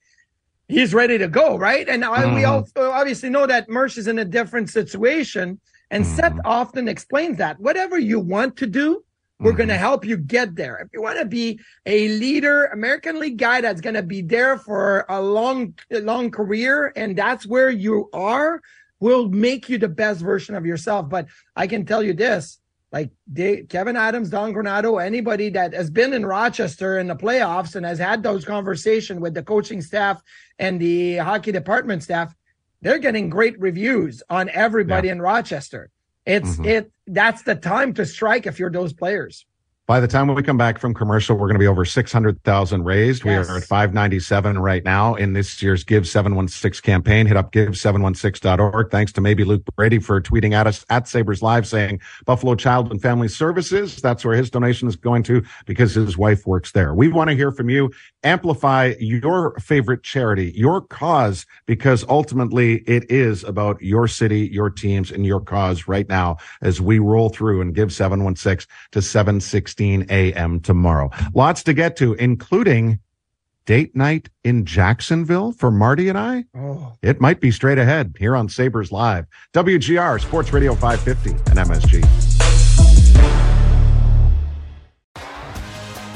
he's 0.67 0.93
ready 0.93 1.17
to 1.17 1.27
go, 1.27 1.57
right? 1.57 1.89
And 1.89 2.03
mm-hmm. 2.03 2.35
we 2.35 2.43
all 2.43 2.67
obviously 2.75 3.29
know 3.29 3.47
that 3.47 3.69
Mersch 3.69 3.97
is 3.97 4.07
in 4.07 4.19
a 4.19 4.25
different 4.25 4.69
situation. 4.69 5.59
And 5.89 6.05
mm-hmm. 6.05 6.15
Seth 6.15 6.39
often 6.45 6.87
explains 6.87 7.37
that 7.39 7.59
whatever 7.59 7.97
you 7.97 8.19
want 8.19 8.55
to 8.57 8.67
do, 8.67 9.03
we're 9.39 9.49
mm-hmm. 9.51 9.57
going 9.57 9.69
to 9.69 9.77
help 9.77 10.05
you 10.05 10.17
get 10.17 10.55
there. 10.55 10.77
If 10.77 10.89
you 10.93 11.01
want 11.01 11.19
to 11.19 11.25
be 11.25 11.59
a 11.85 12.07
leader, 12.19 12.65
American 12.67 13.19
League 13.19 13.37
guy 13.37 13.61
that's 13.61 13.81
going 13.81 13.95
to 13.95 14.03
be 14.03 14.21
there 14.21 14.57
for 14.57 15.05
a 15.09 15.21
long, 15.21 15.73
long 15.91 16.31
career, 16.31 16.93
and 16.95 17.17
that's 17.17 17.45
where 17.45 17.69
you 17.69 18.09
are, 18.13 18.61
will 18.99 19.29
make 19.29 19.69
you 19.69 19.77
the 19.77 19.87
best 19.87 20.21
version 20.21 20.55
of 20.55 20.65
yourself. 20.65 21.09
But 21.09 21.27
I 21.55 21.67
can 21.67 21.85
tell 21.85 22.01
you 22.01 22.13
this, 22.13 22.59
like 22.91 23.11
they, 23.27 23.63
Kevyn 23.63 23.97
Adams, 23.97 24.29
Don 24.29 24.53
Granato, 24.53 25.03
anybody 25.03 25.49
that 25.49 25.73
has 25.73 25.89
been 25.89 26.13
in 26.13 26.25
Rochester 26.25 26.97
in 26.97 27.07
the 27.07 27.15
playoffs 27.15 27.75
and 27.75 27.85
has 27.85 27.99
had 27.99 28.23
those 28.23 28.45
conversations 28.45 29.19
with 29.19 29.33
the 29.33 29.43
coaching 29.43 29.81
staff 29.81 30.21
and 30.59 30.79
the 30.79 31.17
hockey 31.17 31.51
department 31.51 32.03
staff, 32.03 32.33
they're 32.81 32.99
getting 32.99 33.29
great 33.29 33.59
reviews 33.59 34.23
on 34.29 34.47
everybody 34.49 35.07
yeah. 35.07 35.13
in 35.13 35.21
Rochester. 35.21 35.89
It's 36.25 36.51
mm-hmm. 36.51 36.65
it 36.65 36.91
that's 37.07 37.43
the 37.43 37.55
time 37.55 37.93
to 37.95 38.05
strike 38.05 38.47
if 38.47 38.59
you're 38.59 38.71
those 38.71 38.93
players. 38.93 39.45
By 39.87 39.99
the 39.99 40.07
time 40.07 40.33
we 40.33 40.41
come 40.41 40.57
back 40.57 40.79
from 40.79 40.95
commercial, 40.95 41.35
we're 41.35 41.45
going 41.45 41.55
to 41.55 41.59
be 41.59 41.67
over 41.67 41.85
600,000 41.85 42.83
raised. 42.83 43.23
Yes. 43.23 43.47
We 43.47 43.53
are 43.53 43.57
at 43.57 43.65
597 43.65 44.57
right 44.57 44.83
now 44.83 45.13
in 45.13 45.33
this 45.33 45.61
year's 45.61 45.83
Give 45.83 46.07
716 46.07 46.81
campaign. 46.81 47.27
Hit 47.27 47.37
up 47.37 47.51
give716.org. 47.51 48.89
Thanks 48.89 49.11
to 49.11 49.21
maybe 49.21 49.43
Luke 49.43 49.61
Brady 49.75 49.99
for 49.99 50.19
tweeting 50.19 50.53
at 50.53 50.65
us 50.65 50.87
at 50.89 51.07
Sabres 51.07 51.43
Live 51.43 51.67
saying 51.67 52.01
Buffalo 52.25 52.55
Child 52.55 52.89
and 52.89 52.99
Family 52.99 53.27
Services. 53.27 53.97
That's 53.97 54.25
where 54.25 54.35
his 54.35 54.49
donation 54.49 54.87
is 54.87 54.95
going 54.95 55.21
to 55.23 55.43
because 55.67 55.93
his 55.93 56.17
wife 56.17 56.47
works 56.47 56.71
there. 56.71 56.95
We 56.95 57.09
want 57.09 57.29
to 57.29 57.35
hear 57.35 57.51
from 57.51 57.69
you. 57.69 57.91
Amplify 58.23 58.95
your 58.99 59.55
favorite 59.59 60.01
charity, 60.01 60.51
your 60.55 60.81
cause, 60.81 61.45
because 61.67 62.03
ultimately 62.09 62.77
it 62.87 63.05
is 63.11 63.43
about 63.43 63.79
your 63.83 64.07
city, 64.07 64.47
your 64.47 64.71
teams, 64.71 65.11
and 65.11 65.27
your 65.27 65.41
cause 65.41 65.87
right 65.87 66.09
now 66.09 66.37
as 66.63 66.81
we 66.81 66.97
roll 66.97 67.29
through 67.29 67.61
and 67.61 67.75
give 67.75 67.93
716 67.93 68.67
to 68.93 68.99
716 69.03 69.74
16 69.75 70.05
a.m. 70.09 70.61
tomorrow. 70.61 71.09
Lots 71.33 71.61
to 71.63 71.73
get 71.73 71.97
to, 71.97 72.13
including 72.13 72.99
date 73.65 73.93
night 73.93 74.29
in 74.45 74.63
Jacksonville 74.63 75.51
for 75.51 75.69
Marty 75.69 76.07
and 76.07 76.17
I. 76.17 76.45
Oh. 76.55 76.93
It 77.01 77.19
might 77.19 77.41
be 77.41 77.51
straight 77.51 77.77
ahead 77.77 78.15
here 78.17 78.37
on 78.37 78.47
Sabres 78.47 78.93
Live. 78.93 79.25
WGR 79.53 80.21
Sports 80.21 80.53
Radio 80.53 80.75
550 80.75 81.31
and 81.51 81.59
MSG. 81.59 82.05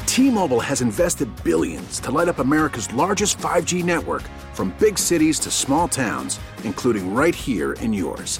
T-Mobile 0.05 0.61
has 0.61 0.81
invested 0.81 1.27
billions 1.43 1.99
to 1.99 2.11
light 2.11 2.29
up 2.29 2.39
America's 2.39 2.93
largest 2.93 3.37
5G 3.39 3.83
network 3.83 4.23
from 4.53 4.73
big 4.79 4.97
cities 4.97 5.37
to 5.39 5.51
small 5.51 5.89
towns, 5.89 6.39
including 6.63 7.13
right 7.13 7.35
here 7.35 7.73
in 7.73 7.91
yours. 7.91 8.39